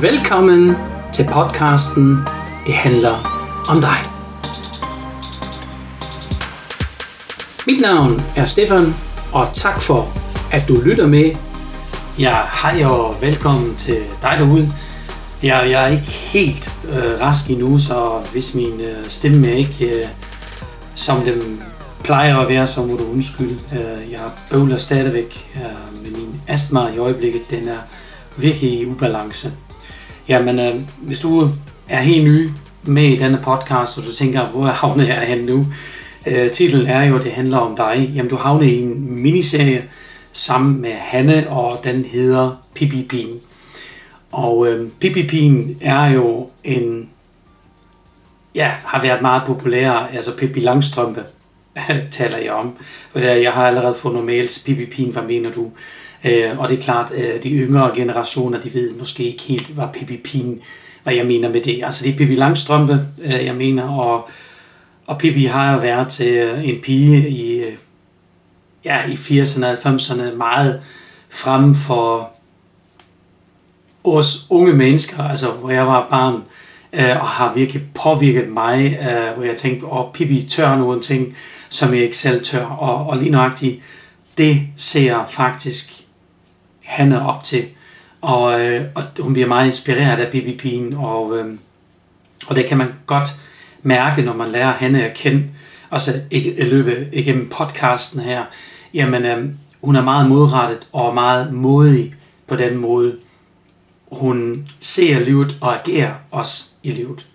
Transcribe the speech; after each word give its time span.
Velkommen 0.00 0.76
til 1.12 1.26
podcasten 1.32 2.18
Det 2.66 2.74
handler 2.74 3.14
om 3.68 3.80
dig. 3.80 3.98
Mit 7.66 7.80
navn 7.80 8.22
er 8.36 8.46
Stefan, 8.46 8.94
og 9.32 9.48
tak 9.52 9.80
for, 9.80 10.08
at 10.52 10.68
du 10.68 10.80
lytter 10.84 11.06
med. 11.06 11.36
Ja, 12.18 12.36
hej 12.62 12.84
og 12.84 13.16
velkommen 13.20 13.76
til 13.76 13.96
dig 14.22 14.36
derude. 14.38 14.72
Jeg, 15.42 15.70
jeg 15.70 15.84
er 15.84 15.88
ikke 15.88 16.10
helt 16.10 16.70
øh, 16.88 17.20
rask 17.20 17.50
endnu, 17.50 17.78
så 17.78 18.26
hvis 18.32 18.54
min 18.54 18.80
øh, 18.80 19.06
stemme 19.08 19.48
er 19.48 19.54
ikke 19.54 19.86
øh, 19.86 20.06
som 20.94 21.20
den 21.20 21.62
plejer 22.04 22.38
at 22.38 22.48
være, 22.48 22.66
så 22.66 22.82
må 22.82 22.96
du 22.96 23.10
undskylde. 23.12 23.58
Øh, 23.72 24.12
jeg 24.12 24.20
bøvler 24.50 24.76
stadigvæk 24.76 25.50
øh, 25.56 26.02
med 26.02 26.10
min 26.10 26.40
astma 26.48 26.88
i 26.88 26.98
øjeblikket. 26.98 27.50
Den 27.50 27.68
er 27.68 27.78
virkelig 28.36 28.80
i 28.80 28.86
ubalance. 28.86 29.52
Jamen, 30.28 30.58
øh, 30.58 30.80
hvis 31.02 31.20
du 31.20 31.50
er 31.88 32.00
helt 32.00 32.24
ny 32.24 32.48
med 32.82 33.04
i 33.04 33.16
denne 33.16 33.40
podcast, 33.42 33.98
og 33.98 34.04
du 34.04 34.12
tænker, 34.12 34.46
hvor 34.46 34.66
havner 34.66 35.06
jeg 35.06 35.20
hen 35.20 35.44
nu? 35.44 35.66
Øh, 36.26 36.50
titlen 36.50 36.86
er 36.86 37.04
jo, 37.04 37.18
det 37.18 37.32
handler 37.32 37.58
om 37.58 37.76
dig. 37.76 38.12
Jamen, 38.14 38.30
du 38.30 38.36
havner 38.36 38.66
i 38.66 38.82
en 38.82 39.22
miniserie 39.22 39.84
sammen 40.32 40.80
med 40.80 40.92
Hanne, 40.92 41.50
og 41.50 41.80
den 41.84 42.04
hedder 42.04 42.62
Pippi 42.74 43.02
Pien. 43.02 43.40
Og 44.32 44.68
øh, 44.68 44.90
Pippi 45.00 45.26
Pien 45.26 45.78
er 45.80 46.06
jo 46.06 46.48
en, 46.64 47.08
ja, 48.54 48.72
har 48.84 49.02
været 49.02 49.22
meget 49.22 49.42
populær, 49.46 49.90
altså 49.90 50.36
Pippi 50.36 50.60
Langstrømpe 50.60 51.22
taler 52.10 52.38
jeg 52.38 52.52
om. 52.52 52.76
Jeg 53.14 53.52
har 53.52 53.66
allerede 53.66 53.94
fået 53.94 54.14
nogle 54.14 54.26
mails, 54.26 54.62
Pippi 54.66 54.86
Pin, 54.86 55.12
hvad 55.12 55.22
mener 55.22 55.52
du? 55.52 55.70
Øh, 56.24 56.58
og 56.58 56.68
det 56.68 56.78
er 56.78 56.82
klart, 56.82 57.12
øh, 57.14 57.42
de 57.42 57.50
yngre 57.50 57.90
generationer, 57.94 58.60
de 58.60 58.74
ved 58.74 58.94
måske 58.98 59.24
ikke 59.24 59.42
helt, 59.42 59.68
hvad 59.68 59.84
Pippi 59.92 60.16
Pin, 60.16 60.60
hvad 61.02 61.14
jeg 61.14 61.26
mener 61.26 61.48
med 61.48 61.60
det. 61.60 61.84
Altså 61.84 62.04
det 62.04 62.12
er 62.12 62.16
Pippi 62.16 62.34
Langstrømpe, 62.34 63.06
øh, 63.24 63.44
jeg 63.44 63.54
mener, 63.54 63.82
og, 63.82 64.28
og 65.06 65.18
Pippi 65.18 65.44
har 65.44 65.72
jo 65.72 65.78
været 65.78 66.20
øh, 66.20 66.68
en 66.68 66.80
pige 66.82 67.28
i, 67.28 67.58
øh, 67.58 67.72
ja, 68.84 69.06
i 69.06 69.12
80'erne 69.12 69.66
og 69.66 69.72
90'erne 69.72 70.34
meget 70.36 70.80
frem 71.30 71.74
for 71.74 72.30
os 74.04 74.46
unge 74.50 74.72
mennesker, 74.72 75.22
altså 75.22 75.50
hvor 75.50 75.70
jeg 75.70 75.86
var 75.86 76.06
barn, 76.10 76.42
øh, 76.92 77.20
og 77.20 77.26
har 77.26 77.54
virkelig 77.54 77.82
påvirket 77.94 78.48
mig, 78.48 78.98
øh, 79.00 79.36
hvor 79.36 79.44
jeg 79.44 79.56
tænkte, 79.56 79.86
åh, 79.86 80.00
oh, 80.00 80.12
Pippi 80.12 80.46
tør 80.50 80.76
nogle 80.76 81.00
ting, 81.00 81.36
som 81.74 81.94
jeg 81.94 82.02
ikke 82.02 82.16
selv 82.16 82.44
tør, 82.44 82.66
og, 82.66 83.06
og 83.06 83.16
lige 83.16 83.30
nøjagtigt, 83.30 83.82
det 84.38 84.62
ser 84.76 85.24
faktisk 85.30 85.92
Hanne 86.80 87.26
op 87.26 87.44
til. 87.44 87.64
Og, 88.20 88.60
øh, 88.60 88.84
og 88.94 89.02
hun 89.20 89.32
bliver 89.32 89.48
meget 89.48 89.66
inspireret 89.66 90.20
af 90.20 90.30
Bibi 90.30 90.56
Pien, 90.56 90.94
og, 90.96 91.38
øh, 91.38 91.54
og 92.46 92.56
det 92.56 92.66
kan 92.66 92.78
man 92.78 92.92
godt 93.06 93.28
mærke, 93.82 94.22
når 94.22 94.32
man 94.32 94.52
lærer 94.52 94.72
Hanne 94.72 95.04
at 95.04 95.16
kende, 95.16 95.44
også 95.90 96.20
i, 96.30 96.38
i 96.38 96.48
øh, 96.48 96.70
løbet 96.70 97.08
igennem 97.12 97.48
podcasten 97.48 98.20
her. 98.20 98.44
Jamen, 98.94 99.24
øh, 99.26 99.48
hun 99.82 99.96
er 99.96 100.02
meget 100.02 100.28
modrettet 100.28 100.88
og 100.92 101.14
meget 101.14 101.52
modig 101.52 102.14
på 102.46 102.56
den 102.56 102.76
måde. 102.76 103.16
Hun 104.12 104.68
ser 104.80 105.18
livet 105.18 105.56
og 105.60 105.74
agerer 105.80 106.14
også 106.30 106.68
i 106.82 106.90
livet. 106.90 107.26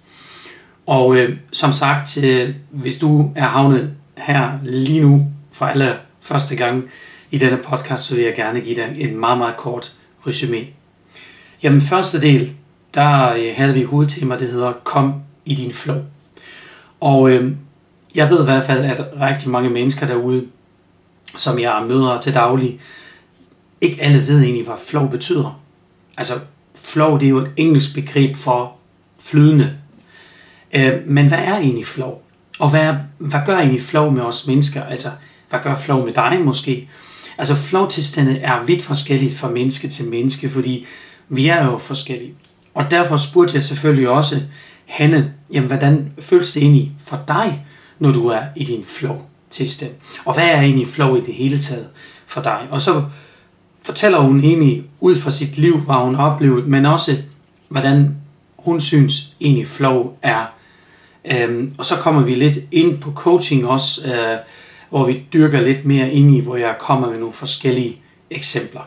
Og 0.85 1.17
øh, 1.17 1.37
som 1.51 1.73
sagt, 1.73 2.23
øh, 2.23 2.55
hvis 2.69 2.97
du 2.97 3.31
er 3.35 3.47
havnet 3.47 3.95
her 4.19 4.51
lige 4.63 5.01
nu 5.01 5.27
for 5.51 5.65
alle 5.65 5.97
første 6.21 6.55
gang, 6.55 6.89
i 7.31 7.37
denne 7.37 7.57
podcast, 7.57 8.03
så 8.03 8.15
vil 8.15 8.23
jeg 8.23 8.35
gerne 8.35 8.61
give 8.61 8.75
dig 8.75 8.95
en 8.97 9.17
meget, 9.17 9.37
meget 9.37 9.57
kort 9.57 9.93
resume. 10.27 10.67
Jamen, 11.63 11.81
første 11.81 12.21
del, 12.21 12.53
der 12.93 13.33
øh, 13.33 13.53
havde 13.55 13.73
vi 13.73 13.83
hovedtema, 13.83 14.39
det 14.39 14.47
hedder 14.47 14.73
Kom 14.83 15.13
i 15.45 15.55
din 15.55 15.73
flow. 15.73 15.97
Og 16.99 17.31
øh, 17.31 17.55
jeg 18.15 18.29
ved 18.29 18.41
i 18.41 18.43
hvert 18.43 18.65
fald, 18.65 18.85
at 18.85 19.05
rigtig 19.21 19.49
mange 19.49 19.69
mennesker 19.69 20.07
derude, 20.07 20.45
som 21.37 21.59
jeg 21.59 21.85
møder 21.87 22.21
til 22.21 22.33
daglig, 22.33 22.79
ikke 23.81 24.01
alle 24.01 24.27
ved 24.27 24.41
egentlig, 24.41 24.65
hvad 24.65 24.75
flow 24.87 25.07
betyder. 25.07 25.61
Altså, 26.17 26.33
flow 26.75 27.17
det 27.17 27.25
er 27.25 27.29
jo 27.29 27.37
et 27.37 27.51
engelsk 27.57 27.95
begreb 27.95 28.35
for 28.35 28.75
flydende. 29.19 29.77
Øh, 30.73 30.93
men 31.05 31.27
hvad 31.27 31.39
er 31.39 31.57
egentlig 31.57 31.85
flow? 31.85 32.21
Og 32.59 32.69
hvad, 32.69 32.93
hvad 33.17 33.39
gør 33.45 33.57
egentlig 33.57 33.81
flow 33.81 34.09
med 34.09 34.21
os 34.21 34.47
mennesker? 34.47 34.83
Altså, 34.83 35.09
hvad 35.49 35.59
gør 35.63 35.75
flow 35.75 36.05
med 36.05 36.13
dig 36.13 36.41
måske? 36.43 36.89
Altså 37.37 37.55
flow 37.55 37.83
er 37.83 38.63
vidt 38.65 38.81
forskelligt 38.81 39.37
fra 39.37 39.49
menneske 39.49 39.87
til 39.87 40.09
menneske, 40.09 40.49
fordi 40.49 40.85
vi 41.29 41.47
er 41.47 41.65
jo 41.65 41.77
forskellige. 41.77 42.33
Og 42.73 42.91
derfor 42.91 43.17
spurgte 43.17 43.55
jeg 43.55 43.61
selvfølgelig 43.61 44.09
også 44.09 44.41
Hanne, 44.85 45.33
jamen 45.53 45.67
hvordan 45.67 46.11
føles 46.19 46.51
det 46.51 46.63
egentlig 46.63 46.91
for 47.05 47.19
dig, 47.27 47.65
når 47.99 48.11
du 48.11 48.27
er 48.27 48.41
i 48.55 48.63
din 48.63 48.85
flow-tilstand? 48.85 49.91
Og 50.25 50.33
hvad 50.33 50.47
er 50.47 50.61
egentlig 50.61 50.87
flow 50.87 51.15
i 51.15 51.21
det 51.21 51.33
hele 51.33 51.59
taget 51.59 51.87
for 52.27 52.41
dig? 52.41 52.67
Og 52.71 52.81
så 52.81 53.03
fortæller 53.81 54.19
hun 54.19 54.43
egentlig 54.43 54.83
ud 54.99 55.15
fra 55.15 55.29
sit 55.29 55.57
liv, 55.57 55.77
hvad 55.79 55.95
hun 55.95 56.15
har 56.15 56.31
oplevet, 56.31 56.67
men 56.67 56.85
også 56.85 57.17
hvordan 57.67 58.15
hun 58.57 58.81
synes 58.81 59.35
egentlig 59.41 59.67
flow 59.67 60.11
er. 60.21 60.45
Øhm, 61.25 61.73
og 61.77 61.85
så 61.85 61.95
kommer 61.95 62.21
vi 62.21 62.35
lidt 62.35 62.55
ind 62.71 63.01
på 63.01 63.11
coaching 63.11 63.67
også, 63.67 64.13
øh, 64.13 64.37
hvor 64.89 65.05
vi 65.05 65.23
dyrker 65.33 65.61
lidt 65.61 65.85
mere 65.85 66.11
ind 66.11 66.35
i, 66.35 66.39
hvor 66.39 66.55
jeg 66.55 66.75
kommer 66.79 67.09
med 67.09 67.19
nogle 67.19 67.33
forskellige 67.33 67.97
eksempler. 68.29 68.81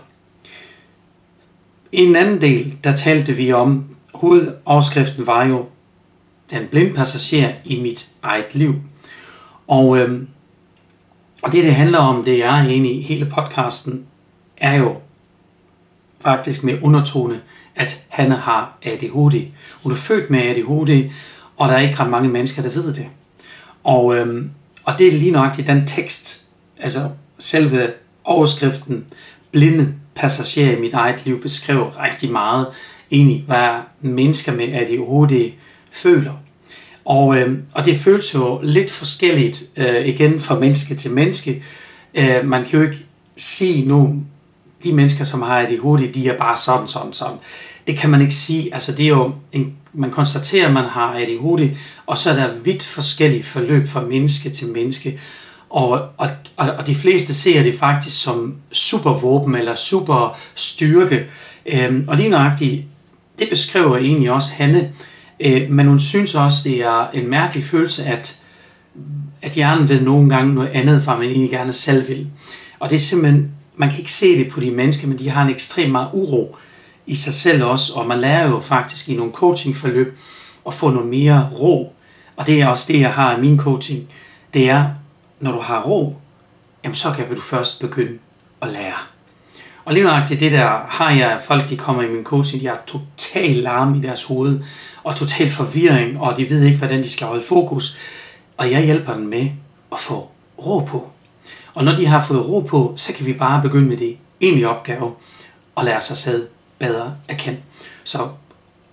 I 1.92 2.00
en 2.00 2.16
anden 2.16 2.40
del, 2.40 2.76
der 2.84 2.96
talte 2.96 3.32
vi 3.32 3.52
om, 3.52 3.84
hovedoverskriften 4.14 5.26
var 5.26 5.44
jo, 5.44 5.66
den 6.50 6.66
blinde 6.70 6.94
passager 6.94 7.52
i 7.64 7.80
mit 7.80 8.08
eget 8.22 8.54
liv. 8.54 8.74
Og, 9.68 9.98
øhm, 9.98 10.28
og 11.42 11.52
det, 11.52 11.64
det 11.64 11.74
handler 11.74 11.98
om, 11.98 12.24
det 12.24 12.44
er 12.44 12.52
egentlig 12.52 13.04
hele 13.04 13.26
podcasten, 13.26 14.06
er 14.56 14.74
jo 14.74 14.96
faktisk 16.20 16.64
med 16.64 16.78
undertone, 16.82 17.40
at 17.74 18.06
han 18.08 18.30
har 18.30 18.78
ADHD. 18.82 19.46
Hun 19.82 19.92
er 19.92 19.96
født 19.96 20.30
med 20.30 20.40
ADHD, 20.40 21.10
og 21.62 21.68
der 21.68 21.74
er 21.74 21.80
ikke 21.80 22.00
ret 22.00 22.10
mange 22.10 22.28
mennesker, 22.28 22.62
der 22.62 22.70
ved 22.70 22.94
det. 22.94 23.06
Og 23.84 24.16
øhm, 24.16 24.50
og 24.84 24.98
det 24.98 25.06
er 25.06 25.12
lige 25.12 25.30
nok 25.30 25.56
den 25.66 25.86
tekst, 25.86 26.42
altså 26.78 27.10
selve 27.38 27.92
overskriften, 28.24 29.04
blinde 29.52 29.94
passager 30.14 30.76
i 30.76 30.80
mit 30.80 30.92
eget 30.92 31.20
liv, 31.24 31.42
beskriver 31.42 32.04
rigtig 32.04 32.32
meget 32.32 32.66
egentlig, 33.10 33.44
hvad 33.46 33.68
mennesker 34.00 34.52
med 34.52 34.72
ADHD 34.72 35.52
føler. 35.90 36.32
Og, 37.04 37.36
øh, 37.36 37.58
og 37.72 37.84
det 37.84 37.96
føles 37.96 38.34
jo 38.34 38.60
lidt 38.62 38.90
forskelligt 38.90 39.62
øh, 39.76 40.06
igen 40.06 40.40
fra 40.40 40.58
menneske 40.58 40.94
til 40.94 41.10
menneske. 41.10 41.62
Øh, 42.14 42.44
man 42.44 42.64
kan 42.64 42.78
jo 42.80 42.86
ikke 42.86 43.06
sige 43.36 43.88
nu, 43.88 44.22
de 44.84 44.92
mennesker, 44.92 45.24
som 45.24 45.42
har 45.42 45.60
ADHD, 45.60 46.12
de 46.12 46.28
er 46.28 46.38
bare 46.38 46.56
sådan, 46.56 46.88
sådan, 46.88 47.12
sådan. 47.12 47.38
Det 47.86 47.98
kan 47.98 48.10
man 48.10 48.20
ikke 48.20 48.34
sige. 48.34 48.74
Altså 48.74 48.92
det 48.92 49.04
er 49.04 49.08
jo 49.08 49.32
en 49.52 49.76
man 49.92 50.10
konstaterer, 50.10 50.66
at 50.66 50.72
man 50.72 50.84
har 50.84 51.14
ADHD, 51.14 51.76
og 52.06 52.18
så 52.18 52.30
er 52.30 52.36
der 52.36 52.54
vidt 52.64 52.82
forskellige 52.82 53.42
forløb 53.42 53.88
fra 53.88 54.00
menneske 54.00 54.50
til 54.50 54.68
menneske. 54.68 55.20
Og, 55.70 56.00
og, 56.16 56.28
og 56.56 56.86
de 56.86 56.94
fleste 56.94 57.34
ser 57.34 57.62
det 57.62 57.78
faktisk 57.78 58.22
som 58.22 58.54
supervåben 58.72 59.54
eller 59.54 59.74
superstyrke. 59.74 61.26
Øhm, 61.66 62.04
og 62.08 62.16
lige 62.16 62.28
nøjagtigt, 62.28 62.84
det 63.38 63.48
beskriver 63.48 63.96
egentlig 63.96 64.30
også 64.30 64.50
Hanne, 64.52 64.92
øh, 65.40 65.70
men 65.70 65.86
hun 65.86 66.00
synes 66.00 66.34
også, 66.34 66.56
det 66.64 66.84
er 66.84 67.10
en 67.10 67.30
mærkelig 67.30 67.64
følelse, 67.64 68.04
at, 68.04 68.38
at 69.42 69.52
hjernen 69.52 69.88
ved 69.88 70.00
nogle 70.00 70.28
gange 70.28 70.54
noget 70.54 70.68
andet, 70.68 71.02
fra 71.02 71.16
man 71.16 71.28
egentlig 71.28 71.50
gerne 71.50 71.72
selv 71.72 72.08
vil. 72.08 72.26
Og 72.78 72.90
det 72.90 72.96
er 72.96 73.00
simpelthen, 73.00 73.50
man 73.76 73.90
kan 73.90 73.98
ikke 73.98 74.12
se 74.12 74.38
det 74.38 74.48
på 74.48 74.60
de 74.60 74.70
mennesker, 74.70 75.08
men 75.08 75.18
de 75.18 75.30
har 75.30 75.42
en 75.42 75.50
ekstrem 75.50 75.90
meget 75.90 76.08
uro 76.12 76.56
i 77.12 77.14
sig 77.14 77.34
selv 77.34 77.64
også, 77.64 77.94
og 77.94 78.06
man 78.06 78.20
lærer 78.20 78.48
jo 78.48 78.60
faktisk 78.60 79.08
i 79.08 79.16
nogle 79.16 79.32
coachingforløb 79.32 80.18
at 80.66 80.74
få 80.74 80.90
noget 80.90 81.08
mere 81.08 81.50
ro. 81.60 81.94
Og 82.36 82.46
det 82.46 82.60
er 82.60 82.66
også 82.66 82.92
det, 82.92 83.00
jeg 83.00 83.12
har 83.12 83.36
i 83.36 83.40
min 83.40 83.58
coaching. 83.58 84.08
Det 84.54 84.70
er, 84.70 84.90
når 85.40 85.52
du 85.52 85.60
har 85.60 85.82
ro, 85.82 86.16
jamen 86.84 86.94
så 86.94 87.12
kan 87.16 87.34
du 87.34 87.40
først 87.40 87.80
begynde 87.80 88.18
at 88.62 88.68
lære. 88.68 88.94
Og 89.84 89.94
lige 89.94 90.04
nøjagtigt 90.04 90.40
det 90.40 90.52
der 90.52 90.68
har 90.88 91.10
jeg, 91.10 91.40
folk 91.42 91.68
de 91.68 91.76
kommer 91.76 92.02
i 92.02 92.08
min 92.08 92.24
coaching, 92.24 92.62
de 92.62 92.68
har 92.68 92.82
total 92.86 93.54
larm 93.56 93.94
i 93.94 94.00
deres 94.00 94.24
hoved, 94.24 94.60
og 95.04 95.16
total 95.16 95.50
forvirring, 95.50 96.20
og 96.20 96.36
de 96.36 96.50
ved 96.50 96.62
ikke, 96.62 96.78
hvordan 96.78 97.02
de 97.02 97.10
skal 97.10 97.26
holde 97.26 97.42
fokus. 97.42 97.98
Og 98.56 98.70
jeg 98.70 98.84
hjælper 98.84 99.12
dem 99.12 99.22
med 99.22 99.50
at 99.92 99.98
få 99.98 100.28
ro 100.66 100.78
på. 100.78 101.10
Og 101.74 101.84
når 101.84 101.94
de 101.94 102.06
har 102.06 102.22
fået 102.22 102.48
ro 102.48 102.60
på, 102.60 102.94
så 102.96 103.12
kan 103.12 103.26
vi 103.26 103.32
bare 103.32 103.62
begynde 103.62 103.88
med 103.88 103.96
det 103.96 104.16
egentlige 104.40 104.68
opgave, 104.68 105.12
og 105.74 105.84
lære 105.84 106.00
sig 106.00 106.16
selv 106.16 106.48
bedre 106.82 107.14
at 107.28 107.36
kende. 107.36 107.58
Så, 108.04 108.28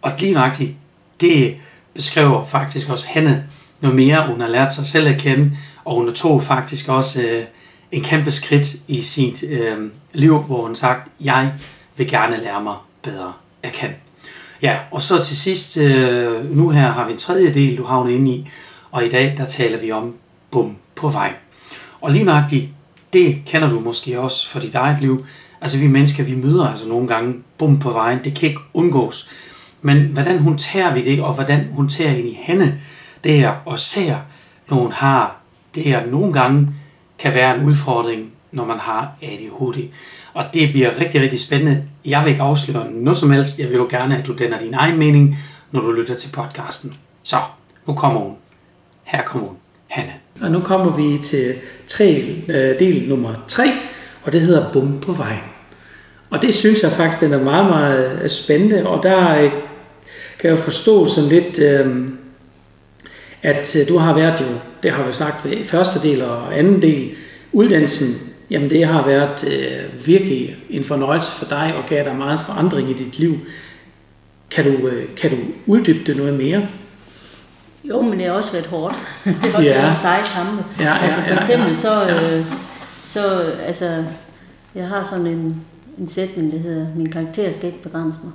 og 0.01 0.11
lige 0.19 0.33
nøjagtigt, 0.33 0.71
det 1.21 1.55
beskriver 1.93 2.45
faktisk 2.45 2.89
også 2.89 3.07
hende 3.09 3.43
noget 3.81 3.95
mere. 3.95 4.27
Hun 4.27 4.41
har 4.41 4.47
lært 4.47 4.73
sig 4.73 4.85
selv 4.85 5.07
at 5.07 5.21
kende, 5.21 5.51
og 5.85 5.95
hun 5.95 6.13
tog 6.13 6.43
faktisk 6.43 6.89
også 6.89 7.23
øh, 7.23 7.43
en 7.91 8.03
kæmpe 8.03 8.31
skridt 8.31 8.75
i 8.87 9.01
sit 9.01 9.43
øh, 9.43 9.77
liv, 10.13 10.39
hvor 10.39 10.61
hun 10.65 10.75
sagt, 10.75 11.11
jeg 11.21 11.53
vil 11.97 12.07
gerne 12.07 12.43
lære 12.43 12.63
mig 12.63 12.75
bedre 13.03 13.33
at 13.63 13.71
kende. 13.71 13.95
Ja, 14.61 14.77
og 14.91 15.01
så 15.01 15.23
til 15.23 15.37
sidst, 15.37 15.77
øh, 15.77 16.55
nu 16.57 16.69
her 16.69 16.91
har 16.91 17.05
vi 17.05 17.11
en 17.11 17.17
tredje 17.17 17.53
del, 17.53 17.77
du 17.77 17.83
havner 17.83 18.11
inde 18.11 18.31
i, 18.31 18.49
og 18.91 19.05
i 19.05 19.09
dag 19.09 19.33
der 19.37 19.45
taler 19.45 19.79
vi 19.79 19.91
om 19.91 20.15
bum 20.51 20.77
på 20.95 21.09
vej. 21.09 21.33
Og 22.01 22.11
lige 22.11 22.23
nøjagtigt, 22.23 22.67
det 23.13 23.41
kender 23.45 23.69
du 23.69 23.79
måske 23.79 24.19
også 24.19 24.49
for 24.49 24.59
dit 24.59 24.75
eget 24.75 24.99
liv. 24.99 25.25
Altså 25.61 25.77
vi 25.77 25.87
mennesker, 25.87 26.23
vi 26.23 26.35
møder 26.35 26.67
altså 26.67 26.89
nogle 26.89 27.07
gange 27.07 27.33
bum 27.57 27.79
på 27.79 27.91
vejen, 27.91 28.19
det 28.23 28.33
kan 28.33 28.49
ikke 28.49 28.61
undgås. 28.73 29.29
Men 29.81 30.05
hvordan 30.05 30.39
hun 30.39 30.57
vi 30.93 31.03
det, 31.03 31.21
og 31.21 31.33
hvordan 31.33 31.67
hun 31.71 31.89
tager 31.89 32.15
ind 32.15 32.27
i 32.27 32.39
hende, 32.41 32.79
det 33.23 33.43
er 33.43 33.53
og 33.65 33.79
ser, 33.79 34.15
når 34.69 34.77
hun 34.77 34.91
har, 34.91 35.37
det 35.75 35.89
er 35.89 36.05
nogle 36.05 36.33
gange 36.33 36.67
kan 37.19 37.33
være 37.33 37.57
en 37.57 37.65
udfordring, 37.65 38.31
når 38.51 38.65
man 38.65 38.79
har 38.79 39.11
ADHD. 39.21 39.89
Og 40.33 40.45
det 40.53 40.71
bliver 40.71 40.99
rigtig, 40.99 41.21
rigtig 41.21 41.39
spændende. 41.39 41.83
Jeg 42.05 42.23
vil 42.23 42.29
ikke 42.29 42.41
afsløre 42.41 42.91
noget 42.91 43.17
som 43.17 43.31
helst. 43.31 43.59
Jeg 43.59 43.69
vil 43.69 43.75
jo 43.75 43.87
gerne, 43.89 44.17
at 44.17 44.27
du 44.27 44.35
danner 44.39 44.59
din 44.59 44.73
egen 44.73 44.97
mening, 44.97 45.37
når 45.71 45.81
du 45.81 45.91
lytter 45.91 46.15
til 46.15 46.31
podcasten. 46.31 46.93
Så, 47.23 47.37
nu 47.87 47.93
kommer 47.93 48.19
hun. 48.19 48.33
Her 49.03 49.23
kommer 49.23 49.47
hun. 49.47 49.57
Hanne. 49.87 50.13
Og 50.41 50.51
nu 50.51 50.59
kommer 50.59 50.95
vi 50.95 51.17
til 51.17 51.55
tre, 51.87 52.35
øh, 52.47 52.79
del 52.79 53.09
nummer 53.09 53.33
3, 53.47 53.63
og 54.23 54.31
det 54.31 54.41
hedder 54.41 54.71
Bum 54.73 54.99
på 54.99 55.13
vejen. 55.13 55.39
Og 56.29 56.41
det 56.41 56.55
synes 56.55 56.83
jeg 56.83 56.91
faktisk, 56.91 57.23
den 57.23 57.33
er 57.33 57.43
meget, 57.43 57.65
meget 57.65 58.19
øh, 58.23 58.29
spændende, 58.29 58.87
og 58.87 59.03
der 59.03 59.43
øh, 59.43 59.51
kan 60.39 60.49
jeg 60.49 60.59
forstå 60.59 61.07
sådan 61.07 61.29
lidt, 61.29 61.59
øh, 61.59 62.07
at 63.43 63.77
du 63.89 63.97
har 63.97 64.13
været 64.13 64.41
jo, 64.41 64.45
det 64.83 64.91
har 64.91 65.03
vi 65.03 65.13
sagt 65.13 65.49
ved 65.49 65.65
første 65.65 66.09
del 66.09 66.21
og 66.21 66.57
anden 66.57 66.81
del, 66.81 67.11
uddannelsen, 67.51 68.07
jamen 68.49 68.69
det 68.69 68.87
har 68.87 69.05
været 69.05 69.47
øh, 69.47 70.07
virkelig 70.07 70.55
en 70.69 70.83
fornøjelse 70.83 71.31
for 71.31 71.45
dig 71.45 71.73
og 71.77 71.89
gav 71.89 72.03
dig 72.03 72.15
meget 72.15 72.39
forandring 72.45 72.89
i 72.89 72.93
dit 72.93 73.19
liv. 73.19 73.39
Kan 74.51 74.65
du, 74.65 74.87
øh, 74.87 75.03
kan 75.17 75.29
du 75.29 75.37
uddybe 75.65 75.99
det 76.05 76.17
noget 76.17 76.33
mere? 76.33 76.67
Jo, 77.83 78.01
men 78.01 78.19
det 78.19 78.27
har 78.27 78.33
også 78.33 78.51
været 78.51 78.65
hårdt. 78.65 78.95
det 79.25 79.33
har 79.33 79.57
også 79.57 79.69
ja. 79.69 79.81
været 79.81 79.91
en 79.91 79.97
seje 79.97 80.23
kampe. 80.35 80.63
Ja, 80.79 80.85
ja, 80.85 80.97
altså 81.03 81.19
for 81.27 81.35
eksempel 81.35 81.67
ja, 81.67 81.69
ja. 81.69 81.75
så, 81.75 82.35
øh, 82.35 82.45
så, 83.09 83.53
altså, 83.65 84.05
jeg 84.75 84.87
har 84.87 85.03
sådan 85.03 85.27
en, 85.27 85.61
en 85.97 86.07
sætning, 86.07 86.51
der 86.51 86.57
hedder, 86.57 86.87
min 86.95 87.11
karakter 87.11 87.51
skal 87.51 87.65
ikke 87.65 87.83
begrænse 87.83 88.19
mig. 88.23 88.31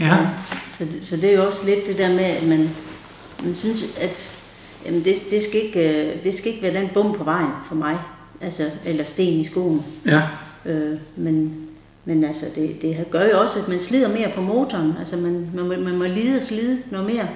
Ja. 0.00 0.06
ja. 0.06 0.28
Så, 0.68 0.86
så 1.02 1.16
det 1.16 1.24
er 1.24 1.36
jo 1.36 1.46
også 1.46 1.66
lidt 1.66 1.86
det 1.86 1.98
der 1.98 2.08
med, 2.08 2.24
at 2.24 2.42
man, 2.42 2.70
man 3.44 3.54
synes, 3.54 3.84
at 4.00 4.42
jamen 4.86 5.04
det, 5.04 5.16
det, 5.30 5.42
skal 5.42 5.64
ikke, 5.64 6.06
øh, 6.06 6.24
det 6.24 6.34
skal 6.34 6.52
ikke 6.52 6.62
være 6.62 6.82
den 6.82 6.90
bum 6.94 7.14
på 7.14 7.24
vejen 7.24 7.50
for 7.68 7.74
mig, 7.74 7.98
altså, 8.40 8.70
eller 8.84 9.04
sten 9.04 9.40
i 9.40 9.44
skoen. 9.44 9.84
Ja. 10.06 10.22
Øh, 10.66 10.98
men, 11.16 11.56
men 12.04 12.24
altså, 12.24 12.46
det, 12.54 12.82
det 12.82 13.06
gør 13.10 13.24
jo 13.24 13.40
også, 13.40 13.58
at 13.58 13.68
man 13.68 13.80
slider 13.80 14.08
mere 14.08 14.32
på 14.34 14.40
motoren. 14.40 14.94
Altså, 14.98 15.16
man, 15.16 15.50
man, 15.54 15.80
man 15.80 15.96
må 15.96 16.04
lide 16.04 16.36
og 16.36 16.42
slide 16.42 16.82
noget 16.90 17.06
mere. 17.06 17.28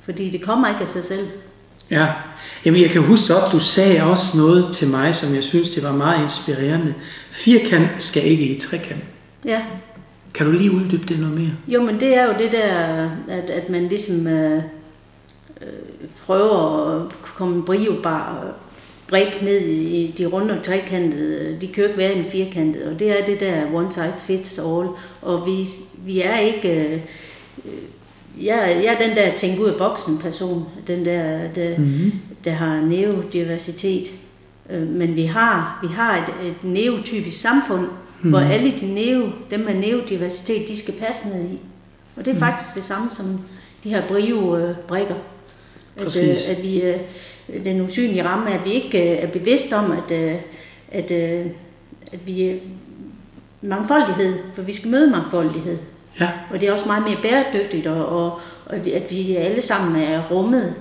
Fordi 0.00 0.30
det 0.30 0.42
kommer 0.42 0.68
ikke 0.68 0.80
af 0.80 0.88
sig 0.88 1.04
selv. 1.04 1.26
Ja, 1.90 2.06
Jamen, 2.64 2.82
jeg 2.82 2.90
kan 2.90 3.02
huske 3.02 3.34
at 3.34 3.52
du 3.52 3.58
sagde 3.58 4.02
også 4.02 4.38
noget 4.38 4.72
til 4.72 4.88
mig, 4.88 5.14
som 5.14 5.34
jeg 5.34 5.44
synes, 5.44 5.70
det 5.70 5.82
var 5.82 5.92
meget 5.92 6.22
inspirerende. 6.22 6.94
Firkant 7.30 8.02
skal 8.02 8.26
ikke 8.26 8.44
i 8.44 8.58
trekant. 8.58 9.04
Ja. 9.44 9.62
Kan 10.34 10.46
du 10.46 10.52
lige 10.52 10.70
uddybe 10.70 11.06
det 11.08 11.18
noget 11.18 11.34
mere? 11.34 11.50
Jo, 11.68 11.82
men 11.82 12.00
det 12.00 12.16
er 12.16 12.24
jo 12.24 12.34
det 12.38 12.52
der, 12.52 13.08
at, 13.28 13.50
at 13.50 13.68
man 13.68 13.88
ligesom 13.88 14.26
øh, 14.26 14.62
øh, 15.60 15.68
prøver 16.26 16.86
at 16.96 17.12
komme 17.22 17.62
brio 17.62 17.96
bare 18.02 18.36
brik 19.08 19.42
ned 19.42 19.60
i 19.60 20.14
de 20.18 20.26
runde 20.26 20.58
og 20.58 20.64
trekantede. 20.64 21.56
De 21.60 21.68
kan 21.68 21.82
jo 21.82 21.88
ikke 21.88 21.98
være 21.98 22.14
en 22.14 22.24
firkantet, 22.32 22.82
og 22.82 22.98
det 22.98 23.20
er 23.20 23.26
det 23.26 23.40
der 23.40 23.74
one 23.74 23.92
size 23.92 24.24
fits 24.26 24.58
all. 24.58 24.88
Og 25.22 25.46
vi, 25.46 25.66
vi 25.98 26.20
er 26.20 26.38
ikke... 26.38 27.00
Øh, 27.64 27.72
jeg, 28.40 28.80
jeg 28.84 28.94
er 28.94 29.08
den 29.08 29.16
der 29.16 29.36
tænke 29.36 29.62
ud 29.62 29.68
af 29.68 29.78
boksen 29.78 30.18
person, 30.18 30.66
den 30.86 31.04
der, 31.04 31.52
der, 31.54 31.78
mm-hmm. 31.78 32.12
der 32.44 32.52
har 32.52 32.80
neurodiversitet. 32.80 34.10
Øh, 34.70 34.88
men 34.88 35.16
vi 35.16 35.24
har, 35.24 35.78
vi 35.82 35.94
har 35.94 36.16
et, 36.16 36.48
et 36.48 36.64
neotypisk 36.64 37.40
samfund, 37.40 37.80
mm-hmm. 37.80 38.30
hvor 38.30 38.38
alle 38.38 38.74
de 38.80 38.94
neo, 38.94 39.28
dem 39.50 39.60
med 39.60 39.74
neurodiversitet, 39.74 40.68
de 40.68 40.78
skal 40.78 40.94
passe 40.94 41.28
ned 41.28 41.50
i. 41.50 41.58
Og 42.16 42.24
det 42.24 42.30
er 42.30 42.34
mm. 42.34 42.40
faktisk 42.40 42.74
det 42.74 42.84
samme 42.84 43.10
som 43.10 43.40
de 43.84 43.88
her 43.88 44.08
brio-brikker. 44.08 45.14
At, 45.96 46.22
øh, 46.22 46.36
at 46.48 46.62
vi, 46.62 46.82
øh, 46.82 47.00
den 47.64 47.80
usynlige 47.80 48.24
ramme, 48.24 48.54
at 48.54 48.64
vi 48.64 48.72
ikke 48.72 49.08
er 49.08 49.26
bevidst 49.26 49.72
om, 49.72 49.92
at, 49.92 50.12
at, 50.92 51.10
at 52.12 52.26
vi 52.26 52.42
er 52.42 52.54
mangfoldighed, 53.62 54.38
for 54.54 54.62
vi 54.62 54.72
skal 54.72 54.90
møde 54.90 55.10
mangfoldighed. 55.10 55.78
Ja. 56.20 56.28
Og 56.50 56.60
det 56.60 56.68
er 56.68 56.72
også 56.72 56.86
meget 56.86 57.04
mere 57.04 57.18
bæredygtigt, 57.22 57.86
og, 57.86 58.06
og, 58.06 58.40
og 58.66 58.76
at 58.76 59.10
vi 59.10 59.36
alle 59.36 59.62
sammen 59.62 60.02
er 60.02 60.22
rummet. 60.30 60.74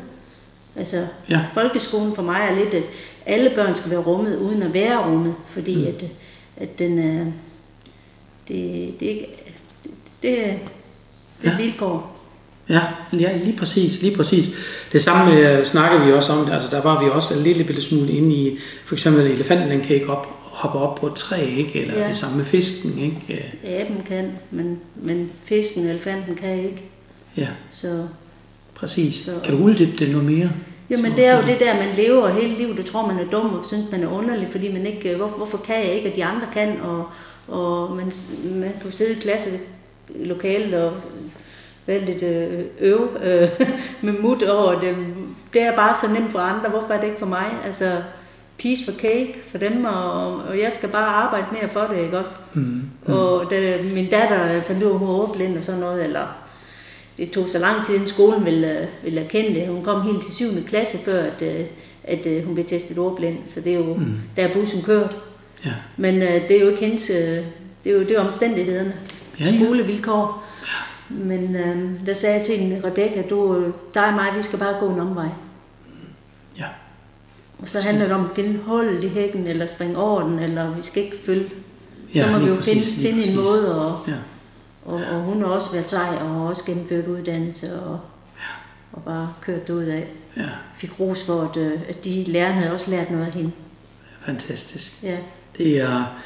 Altså, 0.76 1.08
ja. 1.30 1.40
folkeskolen 1.54 2.16
for 2.16 2.22
mig 2.22 2.48
er 2.50 2.56
lidt, 2.56 2.74
at 2.74 2.84
alle 3.26 3.52
børn 3.56 3.76
skal 3.76 3.92
være 3.92 4.00
rummet, 4.00 4.38
uden 4.38 4.64
at 4.64 4.74
være 4.74 5.08
rummet, 5.08 5.36
fordi 5.46 5.76
mm. 5.76 5.88
at, 5.88 6.04
at 6.58 6.80
den 6.80 7.00
er, 7.00 7.26
det, 8.48 9.00
det, 9.00 9.00
det, 9.00 9.26
det, 10.24 10.60
det 11.42 11.48
er 11.48 11.52
ja. 11.52 11.58
vilkår. 11.58 12.14
Ja, 12.70 12.82
ja, 13.14 13.38
lige 13.38 13.58
præcis, 13.58 14.02
lige 14.02 14.16
præcis. 14.16 14.50
Det 14.92 15.02
samme 15.02 15.38
øh, 15.38 15.66
snakker 15.66 16.06
vi 16.06 16.12
også 16.12 16.34
om, 16.34 16.52
altså 16.52 16.70
der 16.72 16.82
var 16.82 17.04
vi 17.04 17.10
også 17.10 17.34
en 17.34 17.44
lille 17.44 17.64
bitte 17.64 17.82
smule 17.82 18.12
inde 18.12 18.36
i, 18.36 18.58
for 18.86 18.96
eksempel 18.96 19.26
elefanten, 19.26 19.72
den 19.72 19.82
kan 19.82 19.96
ikke 19.96 20.10
op, 20.10 20.43
hoppe 20.54 20.80
op 20.80 20.96
på 20.96 21.08
et 21.08 21.14
træ, 21.16 21.46
ikke? 21.46 21.82
eller 21.82 22.00
ja. 22.00 22.08
det 22.08 22.18
samme 22.18 22.38
med 22.38 22.46
fisken. 22.46 22.98
Ikke? 22.98 23.54
Aben 23.64 24.04
kan, 24.06 24.32
men, 24.52 24.80
men 24.96 25.32
fisken, 25.44 25.88
elefanten 25.88 26.36
kan 26.36 26.58
ikke. 26.58 26.84
Ja, 27.38 27.48
så, 27.72 28.08
præcis. 28.76 29.16
Så, 29.16 29.32
kan 29.44 29.58
du 29.58 29.64
uddybe 29.64 29.98
det 29.98 30.10
noget 30.12 30.26
mere? 30.26 30.50
Jamen 30.90 31.12
det 31.12 31.26
er 31.26 31.38
jo 31.38 31.48
det 31.48 31.60
der, 31.60 31.76
man 31.76 31.96
lever 31.96 32.30
hele 32.30 32.56
livet, 32.56 32.78
du 32.78 32.84
tror 32.84 33.08
man 33.08 33.20
er 33.20 33.30
dum, 33.32 33.54
og 33.54 33.66
synes 33.66 33.92
man 33.92 34.04
er 34.04 34.08
underlig, 34.08 34.48
fordi 34.52 34.74
man 34.74 34.86
ikke, 34.86 35.16
hvorfor, 35.16 35.38
hvorfor 35.38 35.58
kan 35.58 35.76
jeg 35.76 35.94
ikke, 35.94 36.10
og 36.10 36.16
de 36.16 36.26
andre 36.26 36.48
kan, 36.54 36.82
og, 36.82 37.06
og 37.48 37.96
man, 37.96 38.12
man 38.46 38.72
kan 38.82 38.92
sidde 38.92 39.12
i 39.12 39.20
klasse 39.20 39.50
lokalet 40.16 40.84
og 40.84 40.94
være 41.86 42.06
lidt 42.06 42.24
øh, 42.24 42.66
øv 42.80 43.18
øh, 43.24 43.50
med 44.02 44.14
mut 44.14 44.44
over 44.44 44.80
det. 44.80 44.96
Det 45.54 45.62
er 45.62 45.76
bare 45.76 45.96
så 46.02 46.14
nemt 46.14 46.32
for 46.32 46.40
andre, 46.40 46.70
hvorfor 46.70 46.94
er 46.94 47.00
det 47.00 47.08
ikke 47.08 47.20
for 47.20 47.26
mig? 47.26 47.46
Altså, 47.66 48.02
piece 48.64 48.86
for 48.86 49.00
cake 49.00 49.36
for 49.52 49.58
dem, 49.58 49.86
og, 49.86 50.36
og 50.36 50.60
jeg 50.60 50.74
skal 50.74 50.90
bare 50.90 51.06
arbejde 51.06 51.46
mere 51.52 51.70
for 51.70 51.82
det, 51.82 52.04
ikke 52.04 52.20
også? 52.20 52.36
Mm. 52.54 52.62
Mm. 53.08 53.14
Og 53.14 53.48
da 53.52 53.78
min 53.94 54.10
datter 54.10 54.62
fandt 54.62 54.84
ud 54.84 54.90
af, 54.90 54.94
at 54.94 55.00
hun 55.00 55.08
var 55.08 55.14
overblind 55.14 55.58
og 55.58 55.64
sådan 55.64 55.80
noget, 55.80 56.04
eller 56.04 56.28
det 57.18 57.32
tog 57.32 57.50
så 57.50 57.60
lang 57.60 57.86
tid, 57.86 57.94
inden 57.94 58.08
skolen 58.08 58.46
ville, 58.46 58.88
ville 59.04 59.22
erkende 59.22 59.60
det. 59.60 59.68
Hun 59.68 59.84
kom 59.84 60.02
helt 60.02 60.22
til 60.26 60.34
7. 60.34 60.66
klasse, 60.68 60.98
før 60.98 61.24
at, 61.24 61.42
øh, 61.42 61.66
at, 62.04 62.20
at 62.20 62.26
øh, 62.26 62.46
hun 62.46 62.54
blev 62.54 62.66
testet 62.66 62.98
overblind, 62.98 63.38
så 63.48 63.62
det 63.62 63.74
er 63.74 63.78
jo, 63.78 63.94
mm. 63.94 64.16
der 64.36 64.48
er 64.48 64.54
bussen 64.54 64.82
kørt. 64.82 65.18
Ja. 65.66 65.72
Men 65.98 66.16
uh, 66.16 66.22
det 66.22 66.52
er 66.52 66.60
jo 66.60 66.70
ikke 66.70 66.86
hendes, 66.86 67.08
det 67.84 67.92
er 67.92 67.94
jo, 67.94 68.00
det 68.00 68.12
er 68.12 68.20
omstændighederne, 68.20 68.94
ja, 69.40 69.46
ja. 69.46 69.56
skolevilkår. 69.56 70.44
Ja. 70.66 71.16
Men 71.16 71.44
uh, 71.56 72.06
der 72.06 72.14
sagde 72.14 72.36
jeg 72.36 72.46
til 72.46 72.58
hende, 72.58 72.82
Rebecca, 72.86 73.22
du, 73.30 73.64
dig 73.94 74.08
og 74.08 74.14
mig, 74.14 74.32
vi 74.38 74.42
skal 74.42 74.60
bare 74.60 74.80
gå 74.80 74.90
en 74.90 75.00
omvej. 75.00 75.28
Ja. 76.58 76.68
Og 77.60 77.70
så 77.70 77.80
handler 77.80 78.06
det 78.06 78.14
om 78.14 78.26
at 78.26 78.32
finde 78.36 78.60
hul 78.60 79.04
i 79.04 79.08
hækken, 79.08 79.48
eller 79.48 79.66
springe 79.66 79.98
over 79.98 80.24
den, 80.24 80.40
eller 80.40 80.76
vi 80.76 80.82
skal 80.82 81.04
ikke 81.04 81.18
følge. 81.26 81.50
Så 82.14 82.20
ja, 82.20 82.32
må 82.32 82.40
vi 82.40 82.46
jo 82.46 82.56
præcis, 82.56 82.96
finde, 82.96 83.24
finde 83.24 83.30
en 83.30 83.36
måde, 83.36 83.86
og, 83.86 84.00
ja. 84.08 84.14
og, 84.86 85.02
og 85.12 85.22
hun 85.22 85.42
har 85.42 85.48
også 85.48 85.72
været 85.72 85.90
sej, 85.90 86.18
og 86.22 86.30
har 86.30 86.42
også 86.42 86.66
gennemført 86.66 87.08
uddannelse, 87.08 87.82
og, 87.82 88.00
ja. 88.38 88.54
og 88.94 89.04
bare 89.04 89.34
kørt 89.42 89.68
det 89.68 89.74
ud 89.74 89.84
af. 89.84 90.08
Ja. 90.38 90.50
Fik 90.76 91.00
ros 91.00 91.26
for, 91.26 91.42
at, 91.42 91.58
øh, 91.58 91.80
at 91.90 92.06
de 92.06 92.24
lærerne 92.24 92.54
havde 92.54 92.74
også 92.74 92.92
lært 92.92 93.12
noget 93.12 93.26
af 93.26 93.34
hende. 93.34 93.52
Fantastisk. 94.26 95.04
Ja. 95.04 95.18
Det 95.58 95.82
er, 95.82 96.20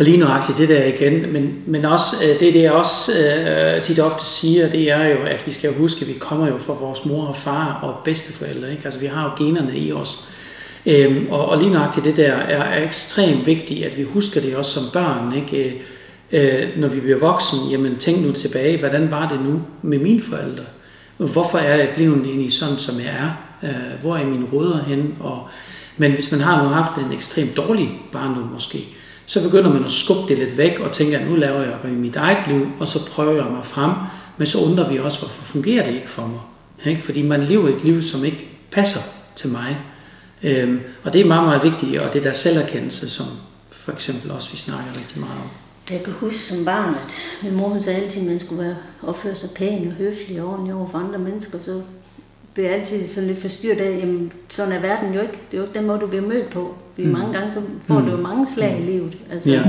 og 0.00 0.06
lige 0.06 0.16
nøjagtigt 0.16 0.58
det 0.58 0.68
der 0.68 0.84
igen, 0.84 1.32
men, 1.32 1.54
men 1.66 1.84
også 1.84 2.16
øh, 2.24 2.40
det, 2.40 2.54
det 2.54 2.62
jeg 2.62 2.72
også 2.72 3.12
øh, 3.12 3.82
tit 3.82 3.98
ofte 3.98 4.26
siger, 4.26 4.68
det 4.68 4.90
er 4.90 5.04
jo, 5.04 5.16
at 5.26 5.46
vi 5.46 5.52
skal 5.52 5.74
huske, 5.74 6.00
at 6.00 6.08
vi 6.08 6.12
kommer 6.12 6.48
jo 6.48 6.58
fra 6.58 6.72
vores 6.72 7.04
mor 7.04 7.26
og 7.26 7.36
far 7.36 7.78
og 7.82 7.94
bedsteforældre. 8.04 8.70
Ikke? 8.70 8.82
Altså 8.84 9.00
vi 9.00 9.06
har 9.06 9.24
jo 9.24 9.44
generne 9.44 9.78
i 9.78 9.92
os. 9.92 10.24
Øhm, 10.86 11.26
og, 11.30 11.48
og 11.48 11.58
lige 11.58 11.72
nøjagtigt 11.72 12.06
det 12.06 12.16
der 12.16 12.32
er, 12.32 12.62
er 12.62 12.84
ekstremt 12.84 13.46
vigtigt, 13.46 13.84
at 13.84 13.98
vi 13.98 14.02
husker 14.02 14.40
det 14.40 14.56
også 14.56 14.70
som 14.70 14.82
børn. 14.92 15.34
Ikke? 15.36 15.80
Øh, 16.32 16.62
øh 16.62 16.68
når 16.80 16.88
vi 16.88 17.00
bliver 17.00 17.18
voksne, 17.18 17.58
jamen 17.70 17.96
tænk 17.96 18.26
nu 18.26 18.32
tilbage, 18.32 18.78
hvordan 18.78 19.10
var 19.10 19.28
det 19.28 19.40
nu 19.40 19.62
med 19.82 19.98
mine 19.98 20.20
forældre? 20.20 20.64
Hvorfor 21.16 21.58
er 21.58 21.76
jeg 21.76 21.88
blevet 21.96 22.26
egentlig 22.26 22.52
sådan, 22.52 22.76
som 22.76 22.94
jeg 23.00 23.14
er? 23.20 23.30
Øh, 23.68 24.00
hvor 24.00 24.16
er 24.16 24.24
mine 24.24 24.46
rødder 24.52 24.84
hen? 24.84 25.14
Og, 25.20 25.48
men 25.96 26.12
hvis 26.12 26.32
man 26.32 26.40
har 26.40 26.62
nu 26.62 26.68
haft 26.68 26.98
en 26.98 27.12
ekstremt 27.12 27.56
dårlig 27.56 28.00
barndom 28.12 28.48
måske, 28.52 28.78
så 29.30 29.42
begynder 29.42 29.72
man 29.72 29.84
at 29.84 29.90
skubbe 29.90 30.28
det 30.28 30.38
lidt 30.38 30.56
væk 30.56 30.78
og 30.78 30.92
tænker, 30.92 31.18
at 31.18 31.26
nu 31.28 31.36
laver 31.36 31.62
jeg 31.62 31.74
med 31.84 31.92
mit 31.92 32.16
eget 32.16 32.48
liv, 32.48 32.66
og 32.80 32.88
så 32.88 33.06
prøver 33.06 33.34
jeg 33.34 33.52
mig 33.52 33.64
frem. 33.64 33.90
Men 34.38 34.46
så 34.46 34.58
undrer 34.58 34.88
vi 34.88 34.98
også, 34.98 35.18
hvorfor 35.18 35.42
fungerer 35.42 35.84
det 35.84 35.94
ikke 35.94 36.10
for 36.10 36.26
mig? 36.26 36.40
Ikke? 36.92 37.02
Fordi 37.02 37.22
man 37.22 37.42
lever 37.42 37.68
et 37.68 37.84
liv, 37.84 38.02
som 38.02 38.24
ikke 38.24 38.48
passer 38.70 39.00
til 39.36 39.50
mig. 39.50 39.78
Øhm, 40.42 40.80
og 41.04 41.12
det 41.12 41.20
er 41.20 41.24
meget, 41.24 41.44
meget 41.44 41.64
vigtigt, 41.64 42.00
og 42.00 42.12
det 42.12 42.24
der 42.24 42.32
selverkendelse, 42.32 43.10
som 43.10 43.26
for 43.70 43.92
eksempel 43.92 44.30
også 44.30 44.50
vi 44.52 44.56
snakker 44.56 44.90
rigtig 44.98 45.20
meget 45.20 45.36
om. 45.36 45.48
Jeg 45.90 46.02
kan 46.04 46.12
huske 46.12 46.38
som 46.38 46.64
barn, 46.64 46.94
at 46.94 47.20
min 47.42 47.56
mor 47.56 47.68
hun 47.68 47.82
sagde 47.82 48.02
altid, 48.02 48.20
at 48.20 48.26
man 48.26 48.40
skulle 48.40 48.62
være 48.62 48.76
opføre 49.02 49.34
sig 49.34 49.50
pæn 49.50 49.86
og 49.86 49.92
høflig 49.92 50.42
og 50.42 50.48
ordentlig 50.48 50.74
over 50.74 50.88
for 50.90 50.98
andre 50.98 51.18
mennesker. 51.18 51.58
Så 51.60 51.82
blev 52.54 52.64
jeg 52.64 52.74
altid 52.74 53.08
sådan 53.08 53.28
lidt 53.28 53.38
forstyrret 53.40 53.80
af, 53.80 53.98
jamen 53.98 54.32
sådan 54.48 54.72
er 54.72 54.80
verden 54.80 55.14
jo 55.14 55.20
ikke. 55.20 55.38
Det 55.50 55.54
er 55.54 55.58
jo 55.58 55.64
ikke 55.64 55.78
den 55.78 55.86
måde, 55.86 56.00
du 56.00 56.06
bliver 56.06 56.26
mødt 56.26 56.50
på. 56.50 56.74
Fordi 56.94 57.06
mm. 57.06 57.12
mange 57.12 57.32
gange 57.32 57.52
så 57.52 57.62
får 57.86 58.00
du 58.00 58.10
jo 58.10 58.16
mange 58.16 58.46
slag 58.46 58.80
i 58.80 58.82
livet. 58.82 59.18
Altså, 59.30 59.50
ja, 59.50 59.62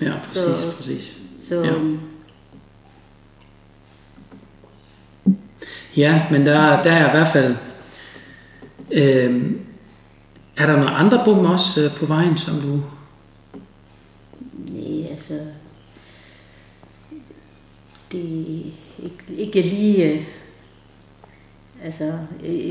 ja, 0.00 0.06
ja, 0.06 0.12
præcis, 0.24 0.42
så, 0.42 0.76
præcis. 0.76 1.16
Så, 1.40 1.62
ja. 1.62 1.72
ja, 5.96 6.22
men 6.30 6.46
der, 6.46 6.82
der 6.82 6.92
er 6.92 7.08
i 7.08 7.10
hvert 7.10 7.28
fald... 7.28 7.56
Øh, 8.90 9.52
er 10.56 10.66
der 10.66 10.76
nogle 10.76 10.90
andre 10.90 11.22
bum 11.24 11.46
også 11.46 11.84
øh, 11.84 11.96
på 11.96 12.06
vejen, 12.06 12.38
som 12.38 12.60
du... 12.60 12.80
Nej, 14.72 15.10
altså... 15.10 15.40
Det 18.12 18.20
er 18.20 19.04
ikke, 19.04 19.34
ikke 19.36 19.62
lige... 19.62 20.04
Øh, 20.04 20.24
altså, 21.82 22.18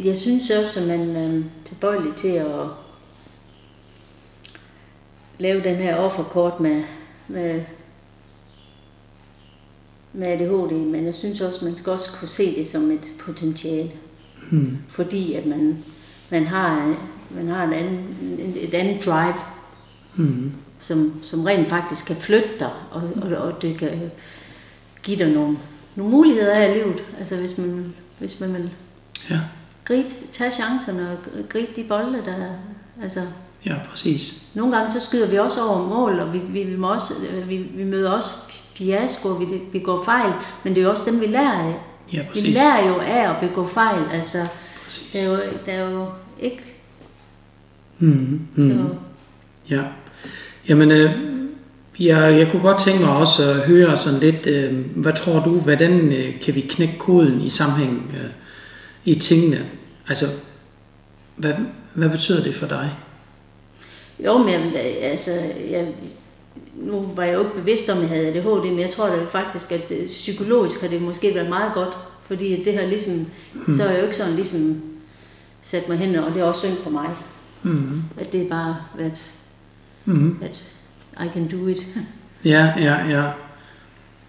jeg 0.03 0.17
synes 0.17 0.49
også, 0.49 0.79
at 0.79 0.87
man 0.87 1.15
er 1.15 1.43
tilbøjelig 1.65 2.15
til 2.15 2.27
at 2.27 2.67
lave 5.39 5.63
den 5.63 5.75
her 5.75 5.95
offerkort 5.95 6.59
med, 6.59 6.83
med, 7.27 7.61
med 10.13 10.27
ADHD, 10.27 10.73
men 10.73 11.05
jeg 11.05 11.15
synes 11.15 11.41
også, 11.41 11.59
at 11.59 11.65
man 11.65 11.75
skal 11.75 11.91
også 11.91 12.11
kunne 12.11 12.29
se 12.29 12.55
det 12.55 12.67
som 12.67 12.91
et 12.91 13.07
potentiale. 13.19 13.91
Hmm. 14.51 14.77
Fordi 14.89 15.33
at 15.33 15.45
man, 15.45 15.83
man 16.29 16.47
har 16.47 16.95
man 17.35 17.47
har 17.47 17.63
en 17.63 17.73
anden, 17.73 18.39
et 18.55 18.73
andet 18.73 19.05
drive, 19.05 19.33
mm. 20.15 20.51
som, 20.79 21.13
som 21.23 21.43
rent 21.43 21.69
faktisk 21.69 22.05
kan 22.05 22.15
flytte 22.15 22.49
dig, 22.59 22.71
og, 22.91 23.01
og, 23.21 23.37
og 23.37 23.61
det 23.61 23.77
kan 23.77 24.11
give 25.03 25.17
dig 25.17 25.33
nogle, 25.33 25.57
nogle 25.95 26.11
muligheder 26.11 26.55
her 26.55 26.67
i 26.67 26.73
livet. 26.73 27.03
Altså 27.19 27.35
hvis 27.35 27.57
man, 27.57 27.93
hvis 28.19 28.39
man 28.39 28.53
vil 28.53 28.69
ja. 29.29 29.39
gribe, 29.85 30.09
tage 30.31 30.51
chancerne 30.51 31.11
og 31.11 31.17
gribe 31.49 31.71
de 31.75 31.83
bolde, 31.83 32.21
der 32.25 32.35
altså, 33.01 33.19
Ja, 33.65 33.75
præcis. 33.89 34.41
Nogle 34.53 34.77
gange 34.77 34.91
så 34.91 34.99
skyder 34.99 35.27
vi 35.27 35.37
også 35.37 35.65
over 35.67 35.87
mål, 35.87 36.19
og 36.19 36.33
vi, 36.33 36.41
vi, 36.49 36.63
vi, 36.63 36.75
må 36.75 36.93
også, 36.93 37.13
vi, 37.47 37.57
vi 37.57 37.83
møder 37.83 38.11
også 38.11 38.29
fiasko, 38.75 39.29
vi, 39.29 39.45
vi 39.71 39.79
går 39.79 40.03
fejl, 40.05 40.33
men 40.63 40.75
det 40.75 40.81
er 40.81 40.85
jo 40.85 40.91
også 40.91 41.03
dem, 41.05 41.21
vi 41.21 41.25
lærer 41.25 41.59
af. 41.59 41.75
Ja, 42.13 42.21
præcis. 42.29 42.43
Vi 42.43 42.49
lærer 42.49 42.87
jo 42.87 42.99
af 42.99 43.29
at 43.29 43.35
begå 43.39 43.65
fejl. 43.65 44.03
Altså, 44.11 44.47
præcis. 44.83 45.11
der, 45.11 45.19
er 45.19 45.25
jo, 45.25 45.37
der 45.65 45.71
er 45.71 45.89
jo 45.89 46.07
ikke 46.39 46.73
Mm, 47.99 48.39
mm. 48.55 48.69
Så. 48.69 48.95
Ja. 49.75 49.81
Jamen, 50.69 50.91
øh, 50.91 51.11
jeg, 51.99 52.39
jeg 52.39 52.47
kunne 52.51 52.61
godt 52.61 52.79
tænke 52.79 53.01
mig 53.01 53.15
også 53.15 53.49
at 53.49 53.55
høre 53.55 53.97
sådan 53.97 54.19
lidt, 54.19 54.47
øh, 54.47 54.73
hvad 54.95 55.13
tror 55.13 55.39
du, 55.43 55.59
hvordan 55.59 56.11
øh, 56.13 56.39
kan 56.41 56.55
vi 56.55 56.61
knække 56.61 56.97
koden 56.99 57.41
i 57.41 57.49
sammenhæng 57.49 58.11
øh, 58.17 58.29
i 59.05 59.15
tingene? 59.15 59.65
Altså, 60.07 60.25
hvad, 61.35 61.53
hvad 61.93 62.09
betyder 62.09 62.43
det 62.43 62.55
for 62.55 62.67
dig? 62.67 62.91
Jo, 64.25 64.37
men 64.37 64.75
altså, 65.01 65.31
jeg, 65.69 65.87
nu 66.75 67.11
var 67.15 67.23
jeg 67.23 67.33
jo 67.33 67.39
ikke 67.39 67.55
bevidst 67.55 67.89
om, 67.89 67.97
at 67.97 68.01
jeg 68.01 68.09
havde 68.09 68.27
ADHD, 68.27 68.65
men 68.65 68.79
jeg 68.79 68.89
tror 68.89 69.07
da 69.07 69.25
faktisk, 69.25 69.71
at 69.71 69.91
øh, 69.91 70.07
psykologisk 70.07 70.81
har 70.81 70.87
det 70.87 71.01
måske 71.01 71.35
været 71.35 71.49
meget 71.49 71.73
godt, 71.73 71.97
fordi 72.25 72.63
det 72.63 72.73
har 72.73 72.85
ligesom, 72.85 73.25
hmm. 73.53 73.75
så 73.75 73.83
har 73.83 73.89
jeg 73.89 73.99
jo 73.99 74.03
ikke 74.03 74.15
sådan 74.15 74.35
ligesom 74.35 74.81
sat 75.61 75.89
mig 75.89 75.97
hen, 75.97 76.15
og 76.15 76.33
det 76.33 76.41
er 76.41 76.45
også 76.45 76.67
synd 76.67 76.77
for 76.77 76.89
mig. 76.89 77.09
Mm. 77.63 78.03
At 78.17 78.33
det 78.33 78.41
er 78.41 78.49
bare, 78.49 78.77
at, 78.99 79.31
mm. 80.05 80.37
at 80.41 80.65
I 81.25 81.27
can 81.33 81.47
do 81.47 81.67
it. 81.67 81.77
ja, 82.45 82.73
ja, 82.77 83.07
ja. 83.07 83.31